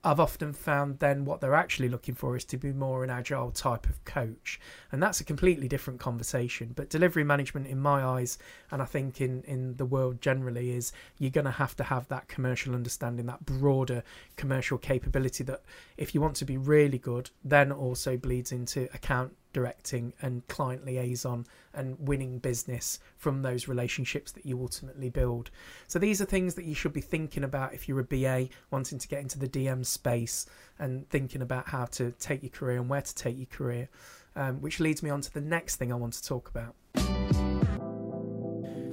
I've 0.03 0.21
often 0.21 0.55
found 0.55 0.99
then 0.99 1.27
what 1.27 1.43
they're 1.43 1.55
actually 1.55 1.91
looking 1.91 2.15
for 2.15 2.35
is 2.35 2.45
to 2.47 2.57
be 2.57 2.73
more 2.73 3.05
an 3.05 3.11
agile 3.11 3.51
type 3.51 3.87
of 3.87 4.03
coach. 4.07 4.59
And 4.91 5.03
that's 5.03 5.21
a 5.21 5.25
completely 5.25 5.69
different 5.69 6.01
conversation. 6.01 6.73
But 6.75 6.89
delivery 6.89 7.25
management, 7.25 7.67
in 7.67 7.79
my 7.79 8.03
eyes, 8.03 8.39
and 8.71 8.81
I 8.81 8.87
think 8.87 9.21
in, 9.21 9.43
in 9.43 9.77
the 9.77 9.85
world 9.85 10.23
generally, 10.23 10.71
is 10.71 10.93
you're 11.19 11.31
going 11.31 11.45
to 11.45 11.51
have 11.51 11.77
to 11.77 11.85
have 11.85 12.09
that 12.09 12.29
commercial 12.29 12.75
understanding, 12.75 13.27
that 13.27 13.45
broader 13.45 14.03
commercial 14.37 14.79
capability 14.79 15.45
that 15.45 15.63
if 15.99 16.15
you 16.15 16.23
want 16.23 16.37
to 16.37 16.47
be 16.47 16.57
really 16.57 16.99
good, 16.99 17.29
then 17.45 17.71
also 17.71 18.17
bleeds 18.17 18.53
into 18.53 18.89
account 18.95 19.37
directing 19.53 20.13
and 20.23 20.47
client 20.49 20.85
liaison 20.85 21.47
and 21.75 21.97
winning 21.99 22.39
business 22.39 22.99
from 23.17 23.43
those 23.43 23.69
relationships 23.69 24.33
that 24.33 24.47
you 24.47 24.61
ultimately 24.61 25.09
build. 25.09 25.51
So 25.89 25.99
these 25.99 26.21
are 26.21 26.25
things 26.25 26.55
that 26.55 26.65
you 26.65 26.75
should 26.75 26.93
be 26.93 27.01
thinking 27.01 27.45
about 27.45 27.75
if 27.75 27.89
you're 27.89 28.01
a 28.01 28.05
BA 28.05 28.49
wanting 28.71 28.99
to 28.99 29.09
get 29.09 29.21
into 29.21 29.39
the 29.39 29.49
DM 29.49 29.85
space 29.85 30.47
and 30.79 31.09
thinking 31.11 31.43
about 31.43 31.69
how 31.69 31.87
to 31.87 32.13
take 32.13 32.43
your 32.43 32.51
career 32.51 32.79
and 32.79 32.89
where 32.89 33.03
to 33.03 33.15
take 33.15 33.37
your 33.37 33.47
career. 33.47 33.89
Um, 34.37 34.61
which 34.61 34.79
leads 34.79 35.03
me 35.03 35.11
on 35.11 35.21
to 35.23 35.35
the 35.35 35.41
next 35.41 35.77
thing 35.77 35.93
I 35.93 35.97
want 35.97 36.13
to 36.13 36.23
talk 36.23 36.49
about. 36.49 36.77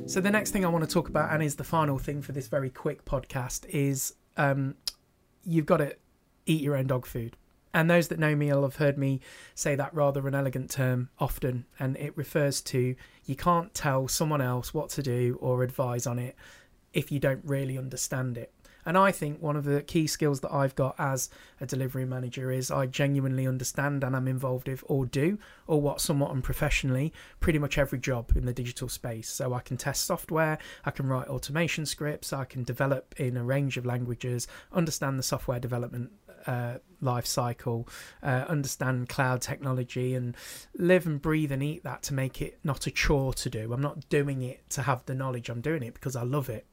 So 0.07 0.21
the 0.21 0.31
next 0.31 0.51
thing 0.51 0.63
I 0.63 0.69
want 0.69 0.83
to 0.83 0.89
talk 0.89 1.09
about, 1.09 1.33
and 1.33 1.43
is 1.43 1.57
the 1.57 1.65
final 1.65 1.99
thing 1.99 2.21
for 2.21 2.31
this 2.31 2.47
very 2.47 2.69
quick 2.69 3.03
podcast, 3.03 3.65
is 3.67 4.15
um, 4.37 4.75
you've 5.43 5.65
got 5.65 5.77
to 5.77 5.95
eat 6.45 6.61
your 6.61 6.77
own 6.77 6.87
dog 6.87 7.05
food. 7.05 7.35
And 7.73 7.89
those 7.89 8.07
that 8.07 8.19
know 8.19 8.35
me 8.35 8.51
will 8.51 8.63
have 8.63 8.77
heard 8.77 8.97
me 8.97 9.19
say 9.53 9.75
that 9.75 9.93
rather 9.93 10.27
an 10.27 10.35
elegant 10.35 10.71
term 10.71 11.09
often, 11.19 11.65
and 11.79 11.95
it 11.97 12.17
refers 12.17 12.61
to 12.61 12.95
you 13.25 13.35
can't 13.35 13.73
tell 13.73 14.07
someone 14.07 14.41
else 14.41 14.73
what 14.73 14.89
to 14.91 15.03
do 15.03 15.37
or 15.41 15.63
advise 15.63 16.07
on 16.07 16.17
it 16.17 16.35
if 16.93 17.11
you 17.11 17.19
don't 17.19 17.41
really 17.43 17.77
understand 17.77 18.37
it. 18.37 18.51
And 18.87 18.97
I 18.97 19.11
think 19.11 19.41
one 19.41 19.57
of 19.57 19.65
the 19.65 19.81
key 19.81 20.07
skills 20.07 20.39
that 20.39 20.53
I've 20.53 20.73
got 20.73 20.95
as 20.97 21.29
a 21.59 21.65
delivery 21.65 22.05
manager 22.05 22.51
is 22.51 22.71
I 22.71 22.85
genuinely 22.85 23.45
understand 23.45 24.01
and 24.01 24.15
I'm 24.15 24.29
involved 24.29 24.69
with 24.69 24.81
or 24.87 25.05
do, 25.05 25.37
or 25.67 25.81
what 25.81 25.99
somewhat 25.99 26.31
unprofessionally, 26.31 27.11
pretty 27.41 27.59
much 27.59 27.77
every 27.77 27.99
job 27.99 28.31
in 28.37 28.45
the 28.45 28.53
digital 28.53 28.87
space. 28.87 29.27
So 29.27 29.53
I 29.53 29.59
can 29.59 29.75
test 29.75 30.05
software, 30.05 30.57
I 30.85 30.91
can 30.91 31.05
write 31.07 31.27
automation 31.27 31.85
scripts, 31.85 32.31
I 32.31 32.45
can 32.45 32.63
develop 32.63 33.13
in 33.19 33.35
a 33.35 33.43
range 33.43 33.75
of 33.75 33.85
languages, 33.85 34.47
understand 34.71 35.19
the 35.19 35.23
software 35.23 35.59
development 35.59 36.13
uh, 36.47 36.77
life 37.01 37.25
cycle, 37.25 37.87
uh, 38.23 38.45
understand 38.47 39.09
cloud 39.09 39.41
technology, 39.41 40.15
and 40.15 40.35
live 40.77 41.05
and 41.05 41.21
breathe 41.21 41.51
and 41.51 41.61
eat 41.61 41.83
that 41.83 42.01
to 42.03 42.13
make 42.13 42.41
it 42.41 42.57
not 42.63 42.87
a 42.87 42.91
chore 42.91 43.33
to 43.33 43.49
do. 43.49 43.71
I'm 43.73 43.81
not 43.81 44.09
doing 44.09 44.41
it 44.41 44.67
to 44.71 44.81
have 44.81 45.05
the 45.05 45.13
knowledge, 45.13 45.49
I'm 45.49 45.61
doing 45.61 45.83
it 45.83 45.93
because 45.93 46.15
I 46.15 46.23
love 46.23 46.49
it. 46.49 46.65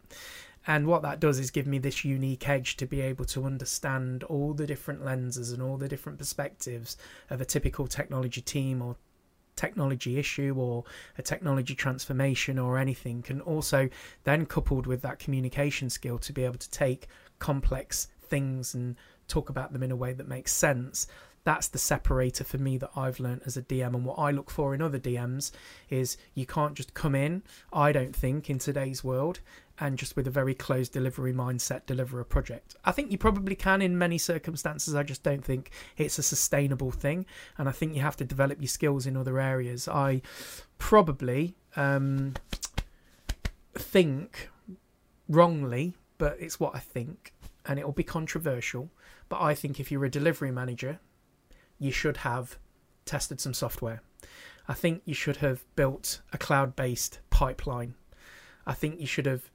And 0.67 0.87
what 0.87 1.03
that 1.03 1.21
does 1.21 1.39
is 1.39 1.51
give 1.51 1.67
me 1.67 1.79
this 1.79 2.05
unique 2.05 2.49
edge 2.49 2.79
to 2.79 2.87
be 2.87 3.03
able 3.03 3.27
to 3.27 3.45
understand 3.45 4.25
all 4.25 4.55
the 4.55 4.67
different 4.67 5.05
lenses 5.05 5.53
and 5.53 5.63
all 5.63 5.77
the 5.77 5.89
different 5.89 6.19
perspectives 6.19 6.97
of 7.29 7.41
a 7.41 7.45
typical 7.45 7.87
technology 7.87 8.41
team 8.41 8.81
or 8.81 8.97
technology 9.57 10.19
issue 10.19 10.55
or 10.57 10.85
a 11.19 11.23
technology 11.23 11.75
transformation 11.75 12.59
or 12.59 12.79
anything 12.79 13.23
can 13.23 13.41
also 13.43 13.89
then 14.25 14.47
coupled 14.47 14.87
with 14.87 15.03
that 15.03 15.19
communication 15.19 15.91
skill 15.91 16.19
to 16.19 16.33
be 16.33 16.45
able 16.45 16.59
to 16.59 16.71
take 16.71 17.09
complex 17.39 18.09
things 18.23 18.75
and 18.75 18.97
talk 19.29 19.49
about 19.49 19.73
them 19.73 19.83
in 19.83 19.91
a 19.91 19.97
way 19.97 20.13
that 20.13 20.29
makes 20.29 20.53
sense 20.53 21.07
that's 21.45 21.69
the 21.69 21.79
separator 21.79 22.43
for 22.43 22.59
me 22.59 22.79
that 22.79 22.91
I've 22.97 23.21
learned 23.21 23.43
as 23.45 23.57
a 23.57 23.63
DM. 23.63 23.95
And 23.95 24.05
what 24.05 24.19
I 24.19 24.31
look 24.31 24.51
for 24.51 24.75
in 24.75 24.81
other 24.81 24.99
DMs 24.99 25.53
is 25.91 26.17
you 26.35 26.47
can't 26.47 26.75
just 26.75 26.95
come 26.95 27.15
in, 27.15 27.43
I 27.73 27.93
don't 27.93 28.17
think, 28.17 28.49
in 28.49 28.59
today's 28.59 29.05
world 29.05 29.41
and 29.79 29.99
just 29.99 30.17
with 30.17 30.27
a 30.27 30.31
very 30.31 30.55
closed 30.55 30.93
delivery 30.93 31.33
mindset 31.33 31.85
deliver 31.85 32.21
a 32.21 32.25
project. 32.25 32.77
I 32.85 32.93
think 32.93 33.13
you 33.13 33.19
probably 33.19 33.55
can 33.55 33.83
in 33.83 33.99
many 33.99 34.19
circumstances. 34.19 34.95
I 34.95 35.03
just 35.03 35.23
don't 35.23 35.45
think 35.45 35.71
it's 35.99 36.19
a 36.19 36.23
sustainable 36.23 36.91
thing. 36.91 37.27
And 37.59 37.69
I 37.69 37.73
think 37.73 37.95
you 37.95 38.01
have 38.01 38.17
to 38.17 38.25
develop 38.25 38.61
your 38.61 38.69
skills 38.69 39.07
in 39.07 39.17
other 39.17 39.39
areas. 39.39 39.87
I 39.87 40.23
probably 40.79 41.57
um, 41.77 42.35
think 43.75 44.49
wrongly, 45.29 45.95
but 46.17 46.37
it's 46.41 46.59
what 46.59 46.75
I 46.75 46.79
think, 46.79 47.35
and 47.67 47.79
it 47.79 47.85
will 47.85 47.93
be 47.93 48.05
controversial 48.05 48.91
but 49.35 49.43
I 49.43 49.57
think 49.57 49.81
if 49.81 49.91
you're 49.91 50.05
a 50.05 50.09
delivery 50.09 50.53
manager, 50.53 51.01
you 51.81 51.91
should 51.91 52.19
have 52.19 52.57
tested 53.05 53.41
some 53.41 53.53
software. 53.53 54.01
I 54.69 54.75
think 54.75 55.03
you 55.07 55.15
should 55.15 55.39
have 55.39 55.65
built 55.75 56.21
a 56.33 56.39
cloud 56.39 56.77
based 56.77 57.19
pipeline. 57.31 57.97
I 58.65 58.75
think 58.75 59.01
you 59.01 59.09
should 59.09 59.27
have 59.27 59.51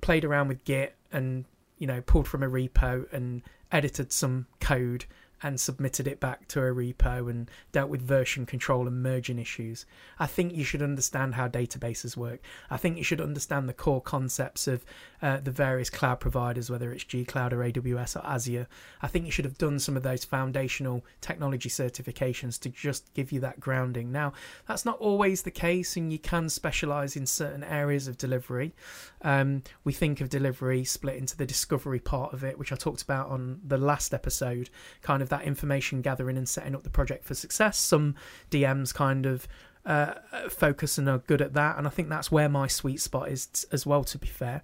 played 0.00 0.24
around 0.24 0.48
with 0.48 0.64
Git 0.64 0.96
and, 1.12 1.44
you 1.76 1.86
know, 1.86 2.00
pulled 2.00 2.26
from 2.26 2.42
a 2.42 2.48
repo 2.48 3.12
and 3.12 3.42
edited 3.70 4.12
some 4.12 4.46
code 4.60 5.04
and 5.42 5.60
submitted 5.60 6.06
it 6.06 6.20
back 6.20 6.48
to 6.48 6.60
a 6.60 6.72
repo 6.72 7.30
and 7.30 7.50
dealt 7.72 7.90
with 7.90 8.02
version 8.02 8.46
control 8.46 8.86
and 8.86 9.02
merging 9.02 9.38
issues. 9.38 9.86
I 10.18 10.26
think 10.26 10.54
you 10.54 10.64
should 10.64 10.82
understand 10.82 11.34
how 11.34 11.48
databases 11.48 12.16
work. 12.16 12.40
I 12.70 12.76
think 12.76 12.96
you 12.96 13.04
should 13.04 13.20
understand 13.20 13.68
the 13.68 13.72
core 13.72 14.00
concepts 14.00 14.66
of 14.66 14.84
uh, 15.20 15.38
the 15.38 15.50
various 15.50 15.90
cloud 15.90 16.20
providers, 16.20 16.70
whether 16.70 16.92
it's 16.92 17.04
G-Cloud 17.04 17.52
or 17.52 17.58
AWS 17.58 18.16
or 18.16 18.26
Azure. 18.26 18.66
I 19.00 19.08
think 19.08 19.26
you 19.26 19.32
should 19.32 19.44
have 19.44 19.58
done 19.58 19.78
some 19.78 19.96
of 19.96 20.02
those 20.02 20.24
foundational 20.24 21.04
technology 21.20 21.68
certifications 21.68 22.58
to 22.60 22.68
just 22.68 23.12
give 23.14 23.32
you 23.32 23.40
that 23.40 23.60
grounding. 23.60 24.12
Now, 24.12 24.32
that's 24.66 24.84
not 24.84 24.98
always 24.98 25.42
the 25.42 25.50
case, 25.50 25.96
and 25.96 26.12
you 26.12 26.18
can 26.18 26.48
specialize 26.48 27.16
in 27.16 27.26
certain 27.26 27.64
areas 27.64 28.08
of 28.08 28.18
delivery. 28.18 28.74
Um, 29.22 29.62
we 29.84 29.92
think 29.92 30.20
of 30.20 30.28
delivery 30.28 30.84
split 30.84 31.16
into 31.16 31.36
the 31.36 31.46
discovery 31.46 32.00
part 32.00 32.32
of 32.32 32.44
it, 32.44 32.58
which 32.58 32.72
I 32.72 32.76
talked 32.76 33.02
about 33.02 33.28
on 33.28 33.60
the 33.64 33.78
last 33.78 34.12
episode, 34.12 34.70
kind 35.02 35.22
of 35.22 35.28
that 35.32 35.44
information 35.44 36.02
gathering 36.02 36.36
and 36.36 36.46
setting 36.46 36.74
up 36.74 36.82
the 36.82 36.90
project 36.90 37.24
for 37.24 37.34
success. 37.34 37.78
Some 37.78 38.14
DMs 38.50 38.94
kind 38.94 39.24
of 39.24 39.48
uh, 39.86 40.14
focus 40.50 40.98
and 40.98 41.08
are 41.08 41.18
good 41.18 41.40
at 41.40 41.54
that, 41.54 41.78
and 41.78 41.86
I 41.86 41.90
think 41.90 42.10
that's 42.10 42.30
where 42.30 42.50
my 42.50 42.66
sweet 42.66 43.00
spot 43.00 43.30
is 43.30 43.46
t- 43.46 43.66
as 43.72 43.86
well. 43.86 44.04
To 44.04 44.18
be 44.18 44.26
fair, 44.26 44.62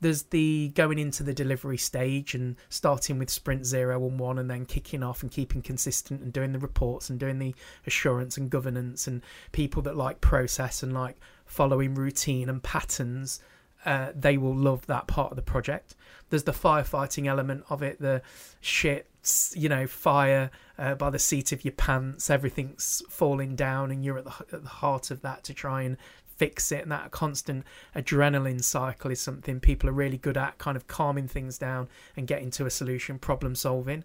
there's 0.00 0.24
the 0.24 0.72
going 0.74 0.98
into 0.98 1.22
the 1.22 1.32
delivery 1.32 1.78
stage 1.78 2.34
and 2.34 2.56
starting 2.68 3.18
with 3.20 3.30
sprint 3.30 3.64
zero 3.64 4.04
and 4.04 4.18
one, 4.18 4.36
and 4.36 4.50
then 4.50 4.66
kicking 4.66 5.04
off 5.04 5.22
and 5.22 5.30
keeping 5.30 5.62
consistent 5.62 6.22
and 6.22 6.32
doing 6.32 6.52
the 6.52 6.58
reports 6.58 7.08
and 7.08 7.20
doing 7.20 7.38
the 7.38 7.54
assurance 7.86 8.36
and 8.36 8.50
governance 8.50 9.06
and 9.06 9.22
people 9.52 9.80
that 9.82 9.96
like 9.96 10.20
process 10.20 10.82
and 10.82 10.92
like 10.92 11.16
following 11.46 11.94
routine 11.94 12.48
and 12.48 12.62
patterns. 12.62 13.40
Uh, 13.84 14.12
they 14.14 14.36
will 14.36 14.54
love 14.54 14.86
that 14.86 15.06
part 15.06 15.30
of 15.32 15.36
the 15.36 15.42
project. 15.42 15.94
There's 16.28 16.44
the 16.44 16.52
firefighting 16.52 17.26
element 17.26 17.64
of 17.70 17.82
it, 17.82 18.00
the 18.00 18.22
shit 18.60 19.06
you 19.54 19.68
know 19.68 19.86
fire 19.86 20.50
uh, 20.78 20.94
by 20.94 21.10
the 21.10 21.18
seat 21.18 21.52
of 21.52 21.62
your 21.62 21.72
pants 21.72 22.30
everything's 22.30 23.02
falling 23.10 23.54
down 23.54 23.90
and 23.90 24.02
you're 24.02 24.16
at 24.16 24.24
the, 24.24 24.32
at 24.50 24.62
the 24.62 24.68
heart 24.68 25.10
of 25.10 25.20
that 25.20 25.44
to 25.44 25.52
try 25.52 25.82
and 25.82 25.98
fix 26.36 26.72
it. 26.72 26.82
And 26.82 26.90
that 26.90 27.10
constant 27.10 27.66
adrenaline 27.94 28.64
cycle 28.64 29.10
is 29.10 29.20
something 29.20 29.60
people 29.60 29.90
are 29.90 29.92
really 29.92 30.16
good 30.16 30.38
at, 30.38 30.56
kind 30.56 30.74
of 30.74 30.86
calming 30.86 31.28
things 31.28 31.58
down 31.58 31.88
and 32.16 32.26
getting 32.26 32.50
to 32.52 32.64
a 32.64 32.70
solution, 32.70 33.18
problem 33.18 33.54
solving 33.54 34.04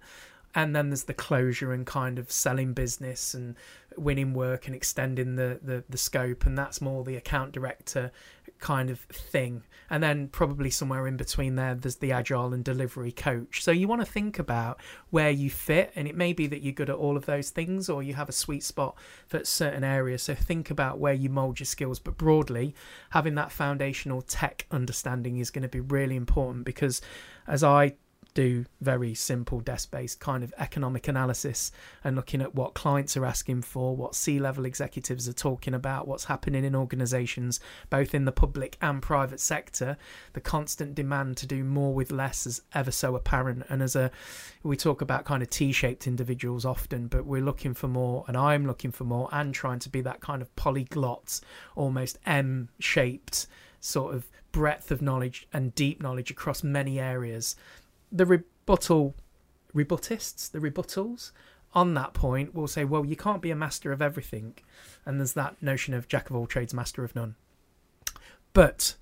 and 0.55 0.73
then 0.73 0.89
there's 0.89 1.03
the 1.03 1.13
closure 1.13 1.73
and 1.73 1.85
kind 1.85 2.17
of 2.17 2.31
selling 2.31 2.73
business 2.73 3.33
and 3.33 3.55
winning 3.97 4.33
work 4.33 4.65
and 4.65 4.75
extending 4.75 5.35
the, 5.35 5.59
the, 5.61 5.83
the 5.89 5.97
scope 5.97 6.45
and 6.45 6.57
that's 6.57 6.81
more 6.81 7.03
the 7.03 7.17
account 7.17 7.51
director 7.51 8.11
kind 8.60 8.89
of 8.89 9.00
thing. 9.02 9.63
And 9.89 10.02
then 10.02 10.30
probably 10.30 10.72
somewhere 10.72 11.06
in 11.06 11.15
between 11.15 11.56
there 11.56 11.76
there's 11.76 11.98
the 11.98 12.12
agile 12.12 12.54
and 12.54 12.63
delivery 12.63 13.12
coach. 13.12 13.63
So 13.63 13.72
you 13.72 13.88
want 13.88 14.02
to 14.02 14.12
think 14.12 14.39
about 14.39 14.82
where 15.10 15.30
you 15.30 15.50
fit 15.50 15.91
and 15.96 16.08
it 16.08 16.15
may 16.15 16.34
be 16.34 16.48
that 16.48 16.63
you're 16.63 16.74
good 16.74 16.89
at 16.89 16.96
all 16.96 17.18
of 17.18 17.26
those 17.26 17.52
things 17.52 17.89
or 17.89 18.02
you 18.02 18.15
have 18.15 18.30
a 18.30 18.34
sweet 18.34 18.63
spot 18.63 18.98
for 19.28 19.44
certain 19.44 19.84
areas. 19.84 20.24
So 20.24 20.34
think 20.34 20.72
about 20.72 20.98
where 20.98 21.13
you 21.13 21.30
mold 21.30 21.60
your 21.60 21.65
skills. 21.65 22.00
But 22.00 22.18
broadly 22.18 22.74
having 23.12 23.36
that 23.36 23.52
foundational 23.52 24.22
tech 24.22 24.65
understanding 24.72 25.38
is 25.38 25.52
going 25.52 25.63
to 25.63 25.70
be 25.70 25.80
really 25.80 26.15
important 26.15 26.65
because 26.65 27.02
as 27.48 27.63
i 27.63 27.94
do 28.36 28.65
very 28.82 29.15
simple 29.15 29.62
desk 29.62 29.89
based 29.89 30.19
kind 30.19 30.43
of 30.43 30.54
economic 30.60 31.08
analysis 31.08 31.71
and 32.04 32.15
looking 32.15 32.41
at 32.41 32.54
what 32.54 32.76
clients 32.76 33.17
are 33.17 33.26
asking 33.26 33.63
for, 33.63 33.95
what 33.95 34.13
C 34.13 34.39
level 34.39 34.65
executives 34.65 35.28
are 35.28 35.34
talking 35.34 35.74
about, 35.74 36.08
what's 36.08 36.26
happening 36.26 36.63
in 36.63 36.76
organizations, 36.76 37.60
both 37.89 38.13
in 38.13 38.26
the 38.26 38.32
public 38.32 38.78
and 38.82 39.02
private 39.02 39.39
sector. 39.39 39.98
The 40.34 40.41
constant 40.41 40.93
demand 40.93 41.38
to 41.38 41.48
do 41.48 41.63
more 41.63 41.93
with 41.93 42.12
less 42.12 42.45
is 42.45 42.62
ever 42.74 42.91
so 42.91 43.15
apparent. 43.15 43.65
And 43.69 43.82
as 43.82 43.95
a, 43.95 44.12
we 44.62 44.78
talk 44.78 45.02
about 45.02 45.26
kind 45.26 45.41
of 45.41 45.50
T 45.50 45.71
shaped 45.71 46.06
individuals 46.06 46.65
often, 46.65 47.08
but 47.08 47.26
we're 47.26 47.41
looking 47.41 47.74
for 47.74 47.88
more, 47.88 48.26
and 48.28 48.38
I'm 48.38 48.67
looking 48.67 48.91
for 48.91 49.06
more, 49.06 49.30
and 49.32 49.54
trying 49.54 49.80
to 49.80 49.89
be 49.89 50.02
that 50.02 50.19
kind 50.19 50.41
of 50.41 50.54
polyglot, 50.56 51.39
almost 51.76 52.19
M 52.26 52.69
shaped 52.80 53.48
sort 53.80 54.13
of 54.13 54.28
breadth 54.52 54.89
of 54.89 55.02
knowledge 55.02 55.48
and 55.54 55.76
deep 55.76 56.02
knowledge 56.02 56.32
across 56.32 56.63
many 56.63 57.00
areas 57.00 57.56
the 58.15 58.25
rebuttal 58.25 59.15
rebuttists, 59.75 60.49
the 60.49 60.60
rebuttals 60.60 61.32
on 61.73 61.93
that 61.93 62.13
point 62.13 62.56
will 62.56 62.67
say, 62.67 62.86
well, 62.86 63.06
you 63.06 63.15
can't 63.15 63.41
be 63.41 63.51
a 63.51 63.56
master 63.56 63.91
of 63.91 64.01
everything. 64.01 64.56
And 65.06 65.19
there's 65.19 65.34
that 65.34 65.62
notion 65.62 65.93
of 65.93 66.08
jack 66.08 66.30
of 66.30 66.36
all 66.36 66.47
trades, 66.47 66.73
master 66.73 67.04
of 67.04 67.15
none. 67.15 67.36
But 68.54 68.95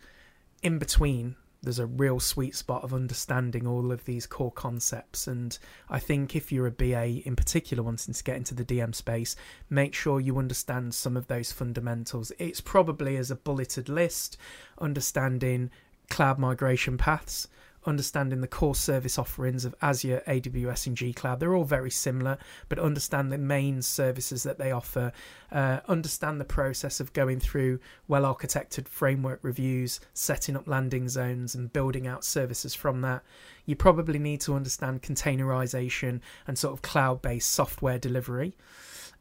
in 0.63 0.79
between, 0.79 1.35
there's 1.61 1.79
a 1.79 1.85
real 1.85 2.19
sweet 2.19 2.55
spot 2.55 2.83
of 2.83 2.93
understanding 2.93 3.67
all 3.67 3.91
of 3.91 4.03
these 4.05 4.25
core 4.25 4.51
concepts. 4.51 5.27
And 5.27 5.57
I 5.89 5.99
think 5.99 6.35
if 6.35 6.51
you're 6.51 6.67
a 6.67 6.71
BA 6.71 7.21
in 7.25 7.35
particular 7.35 7.83
wanting 7.83 8.15
to 8.15 8.23
get 8.23 8.35
into 8.35 8.55
the 8.55 8.65
DM 8.65 8.95
space, 8.95 9.35
make 9.69 9.93
sure 9.93 10.19
you 10.19 10.39
understand 10.39 10.95
some 10.95 11.15
of 11.15 11.27
those 11.27 11.51
fundamentals. 11.51 12.31
It's 12.39 12.59
probably 12.59 13.15
as 13.17 13.29
a 13.29 13.35
bulleted 13.35 13.87
list, 13.87 14.37
understanding 14.79 15.69
cloud 16.09 16.39
migration 16.39 16.97
paths, 16.97 17.47
understanding 17.85 18.41
the 18.41 18.47
core 18.47 18.75
service 18.75 19.17
offerings 19.17 19.65
of 19.65 19.75
Azure, 19.81 20.23
AWS, 20.27 20.87
and 20.87 20.97
G 20.97 21.13
Cloud. 21.13 21.39
They're 21.39 21.55
all 21.55 21.63
very 21.63 21.91
similar, 21.91 22.37
but 22.69 22.79
understand 22.79 23.31
the 23.31 23.37
main 23.37 23.81
services 23.81 24.43
that 24.43 24.57
they 24.57 24.71
offer. 24.71 25.11
Uh, 25.51 25.79
understand 25.87 26.39
the 26.39 26.45
process 26.45 26.99
of 26.99 27.13
going 27.13 27.39
through 27.39 27.79
well 28.07 28.23
architected 28.23 28.87
framework 28.87 29.39
reviews, 29.41 29.99
setting 30.13 30.55
up 30.55 30.67
landing 30.67 31.07
zones, 31.09 31.55
and 31.55 31.73
building 31.73 32.07
out 32.07 32.23
services 32.23 32.73
from 32.73 33.01
that. 33.01 33.23
You 33.65 33.75
probably 33.75 34.19
need 34.19 34.41
to 34.41 34.55
understand 34.55 35.03
containerization 35.03 36.21
and 36.47 36.57
sort 36.57 36.73
of 36.73 36.81
cloud 36.81 37.21
based 37.21 37.51
software 37.51 37.97
delivery 37.97 38.53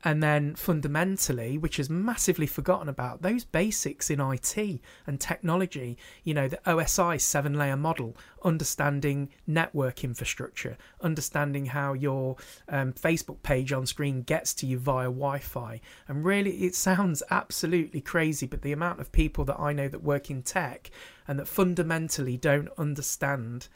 and 0.05 0.23
then 0.23 0.55
fundamentally, 0.55 1.57
which 1.57 1.79
is 1.79 1.89
massively 1.89 2.47
forgotten 2.47 2.89
about, 2.89 3.23
those 3.23 3.45
basics 3.45 4.11
in 4.11 4.21
IT 4.21 4.81
and 5.07 5.21
technology, 5.21 5.97
you 6.25 6.35
know, 6.35 6.49
the 6.49 6.61
OSI 6.67 7.21
seven 7.21 7.55
layer 7.55 7.77
model, 7.77 8.17
understanding 8.45 9.29
network 9.47 10.03
infrastructure, 10.03 10.77
understanding 11.01 11.67
how 11.67 11.93
your 11.93 12.37
um, 12.69 12.93
Facebook 12.93 13.43
page 13.43 13.73
on 13.73 13.87
screen 13.87 14.23
gets 14.23 14.53
to 14.55 14.67
you 14.67 14.79
via 14.79 15.07
Wi 15.07 15.39
Fi. 15.39 15.81
And 16.09 16.25
really, 16.25 16.65
it 16.65 16.75
sounds 16.75 17.23
absolutely 17.31 18.01
crazy, 18.01 18.47
but 18.47 18.63
the 18.63 18.73
amount 18.73 19.01
of 19.01 19.13
people 19.13 19.45
that 19.45 19.61
I 19.61 19.73
know 19.73 19.89
that 19.89 20.03
work 20.03 20.31
in 20.31 20.43
tech 20.43 20.91
and 21.29 21.39
that 21.39 21.47
fundamentally 21.47 22.37
don't 22.37 22.69
understand 22.77 23.69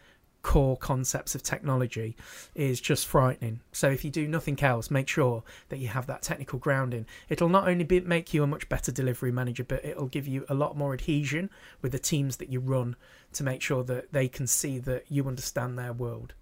core 0.46 0.76
concepts 0.76 1.35
of 1.35 1.42
technology 1.42 2.14
is 2.54 2.80
just 2.80 3.04
frightening. 3.04 3.59
So 3.72 3.90
if 3.90 4.04
you 4.04 4.12
do 4.12 4.28
nothing 4.28 4.62
else, 4.62 4.92
make 4.92 5.09
sure 5.09 5.42
that 5.70 5.78
you 5.78 5.88
have 5.88 6.06
that 6.06 6.22
technical 6.22 6.61
grounding. 6.61 7.04
It'll 7.28 7.48
not 7.48 7.66
only 7.66 7.82
be, 7.82 7.98
make 7.98 8.32
you 8.32 8.44
a 8.44 8.46
much 8.46 8.68
better 8.68 8.92
delivery 8.92 9.32
manager, 9.32 9.64
but 9.64 9.85
it'll 9.85 10.06
give 10.06 10.28
you 10.28 10.46
a 10.48 10.54
lot 10.54 10.76
more 10.76 10.94
adhesion 10.94 11.50
with 11.82 11.90
the 11.90 11.98
teams 11.98 12.37
that 12.37 12.48
you 12.48 12.61
run 12.61 12.94
to 13.32 13.42
make 13.42 13.61
sure 13.61 13.82
that 13.82 14.12
they 14.12 14.28
can 14.28 14.46
see 14.46 14.78
that 14.78 15.06
you 15.09 15.26
understand 15.26 15.76
their 15.76 15.92
world. 15.92 16.32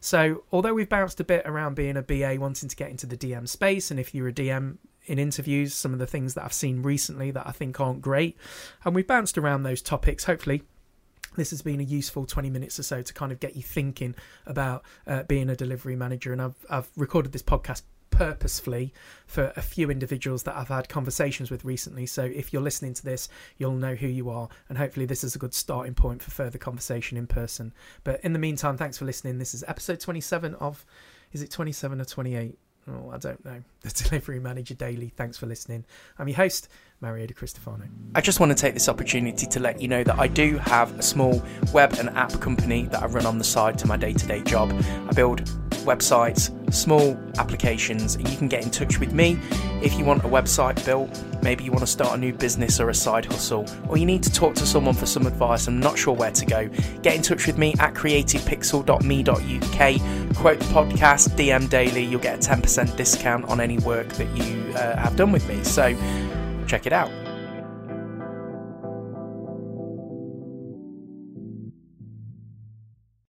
So, 0.00 0.42
although 0.50 0.74
we've 0.74 0.88
bounced 0.88 1.20
a 1.20 1.24
bit 1.24 1.46
around 1.46 1.76
being 1.76 1.96
a 1.96 2.02
BA 2.02 2.34
wanting 2.40 2.68
to 2.68 2.74
get 2.76 2.90
into 2.90 3.06
the 3.06 3.16
DM 3.16 3.48
space, 3.48 3.88
and 3.92 4.00
if 4.00 4.16
you're 4.16 4.28
a 4.28 4.32
DM 4.32 4.78
in 5.06 5.20
interviews, 5.20 5.74
some 5.74 5.92
of 5.92 6.00
the 6.00 6.08
things 6.08 6.34
that 6.34 6.44
I've 6.44 6.52
seen 6.52 6.82
recently 6.82 7.30
that 7.30 7.46
I 7.46 7.52
think 7.52 7.78
aren't 7.78 8.02
great, 8.02 8.36
and 8.84 8.96
we've 8.96 9.06
bounced 9.06 9.38
around 9.38 9.62
those 9.62 9.80
topics, 9.80 10.24
hopefully 10.24 10.64
this 11.36 11.50
has 11.50 11.62
been 11.62 11.80
a 11.80 11.84
useful 11.84 12.26
20 12.26 12.50
minutes 12.50 12.78
or 12.78 12.82
so 12.82 13.02
to 13.02 13.14
kind 13.14 13.32
of 13.32 13.40
get 13.40 13.56
you 13.56 13.62
thinking 13.62 14.14
about 14.46 14.84
uh, 15.06 15.22
being 15.24 15.48
a 15.50 15.56
delivery 15.56 15.96
manager. 15.96 16.32
And 16.32 16.40
I've, 16.40 16.66
I've 16.68 16.88
recorded 16.96 17.32
this 17.32 17.42
podcast 17.42 17.82
purposefully 18.14 18.92
for 19.26 19.52
a 19.56 19.62
few 19.62 19.90
individuals 19.90 20.44
that 20.44 20.56
I've 20.56 20.68
had 20.68 20.88
conversations 20.88 21.50
with 21.50 21.64
recently. 21.64 22.06
So 22.06 22.22
if 22.22 22.52
you're 22.52 22.62
listening 22.62 22.94
to 22.94 23.04
this, 23.04 23.28
you'll 23.58 23.72
know 23.72 23.94
who 23.96 24.06
you 24.06 24.30
are. 24.30 24.48
And 24.68 24.78
hopefully, 24.78 25.06
this 25.06 25.24
is 25.24 25.34
a 25.34 25.38
good 25.38 25.54
starting 25.54 25.94
point 25.94 26.22
for 26.22 26.30
further 26.30 26.58
conversation 26.58 27.18
in 27.18 27.26
person. 27.26 27.74
But 28.04 28.20
in 28.22 28.32
the 28.32 28.38
meantime, 28.38 28.76
thanks 28.76 28.98
for 28.98 29.04
listening. 29.04 29.38
This 29.38 29.54
is 29.54 29.64
episode 29.66 30.00
27 30.00 30.54
of, 30.56 30.86
is 31.32 31.42
it 31.42 31.50
27 31.50 32.00
or 32.00 32.04
28? 32.04 32.58
Oh, 32.88 33.10
I 33.10 33.18
don't 33.18 33.42
know. 33.44 33.62
The 33.84 33.90
Delivery 33.90 34.40
Manager 34.40 34.72
Daily. 34.72 35.12
Thanks 35.14 35.36
for 35.36 35.44
listening. 35.44 35.84
I'm 36.18 36.26
your 36.26 36.38
host, 36.38 36.68
Mario 37.02 37.26
De 37.26 37.34
Cristofano. 37.34 37.86
I 38.14 38.22
just 38.22 38.40
want 38.40 38.50
to 38.50 38.56
take 38.56 38.72
this 38.72 38.88
opportunity 38.88 39.46
to 39.46 39.60
let 39.60 39.78
you 39.82 39.88
know 39.88 40.02
that 40.04 40.18
I 40.18 40.26
do 40.26 40.56
have 40.56 40.98
a 40.98 41.02
small 41.02 41.42
web 41.74 41.92
and 41.98 42.08
app 42.10 42.32
company 42.40 42.84
that 42.84 43.02
I 43.02 43.06
run 43.06 43.26
on 43.26 43.36
the 43.36 43.44
side 43.44 43.76
to 43.80 43.86
my 43.86 43.98
day 43.98 44.14
to 44.14 44.26
day 44.26 44.42
job. 44.42 44.72
I 45.06 45.12
build 45.12 45.42
websites, 45.84 46.50
small 46.72 47.14
applications, 47.36 48.14
and 48.14 48.26
you 48.26 48.38
can 48.38 48.48
get 48.48 48.64
in 48.64 48.70
touch 48.70 48.98
with 48.98 49.12
me 49.12 49.38
if 49.82 49.98
you 49.98 50.04
want 50.06 50.24
a 50.24 50.28
website 50.28 50.82
built. 50.86 51.10
Maybe 51.44 51.62
you 51.62 51.70
want 51.70 51.82
to 51.82 51.86
start 51.86 52.14
a 52.14 52.16
new 52.16 52.32
business 52.32 52.80
or 52.80 52.88
a 52.88 52.94
side 52.94 53.26
hustle, 53.26 53.66
or 53.86 53.98
you 53.98 54.06
need 54.06 54.22
to 54.22 54.32
talk 54.32 54.54
to 54.54 54.66
someone 54.66 54.94
for 54.94 55.04
some 55.04 55.26
advice. 55.26 55.68
I'm 55.68 55.78
not 55.78 55.98
sure 55.98 56.14
where 56.14 56.30
to 56.30 56.46
go. 56.46 56.68
Get 57.02 57.16
in 57.16 57.22
touch 57.22 57.46
with 57.46 57.58
me 57.58 57.74
at 57.80 57.92
creativepixel.me.uk. 57.92 60.36
Quote 60.36 60.58
the 60.58 60.64
podcast, 60.64 61.28
DM 61.36 61.68
Daily. 61.68 62.02
You'll 62.02 62.20
get 62.20 62.44
a 62.44 62.50
10% 62.50 62.96
discount 62.96 63.44
on 63.44 63.60
any 63.60 63.76
work 63.78 64.08
that 64.14 64.34
you 64.34 64.72
uh, 64.72 64.96
have 64.96 65.16
done 65.16 65.32
with 65.32 65.46
me. 65.46 65.62
So 65.64 65.94
check 66.66 66.86
it 66.86 66.94
out. 66.94 67.10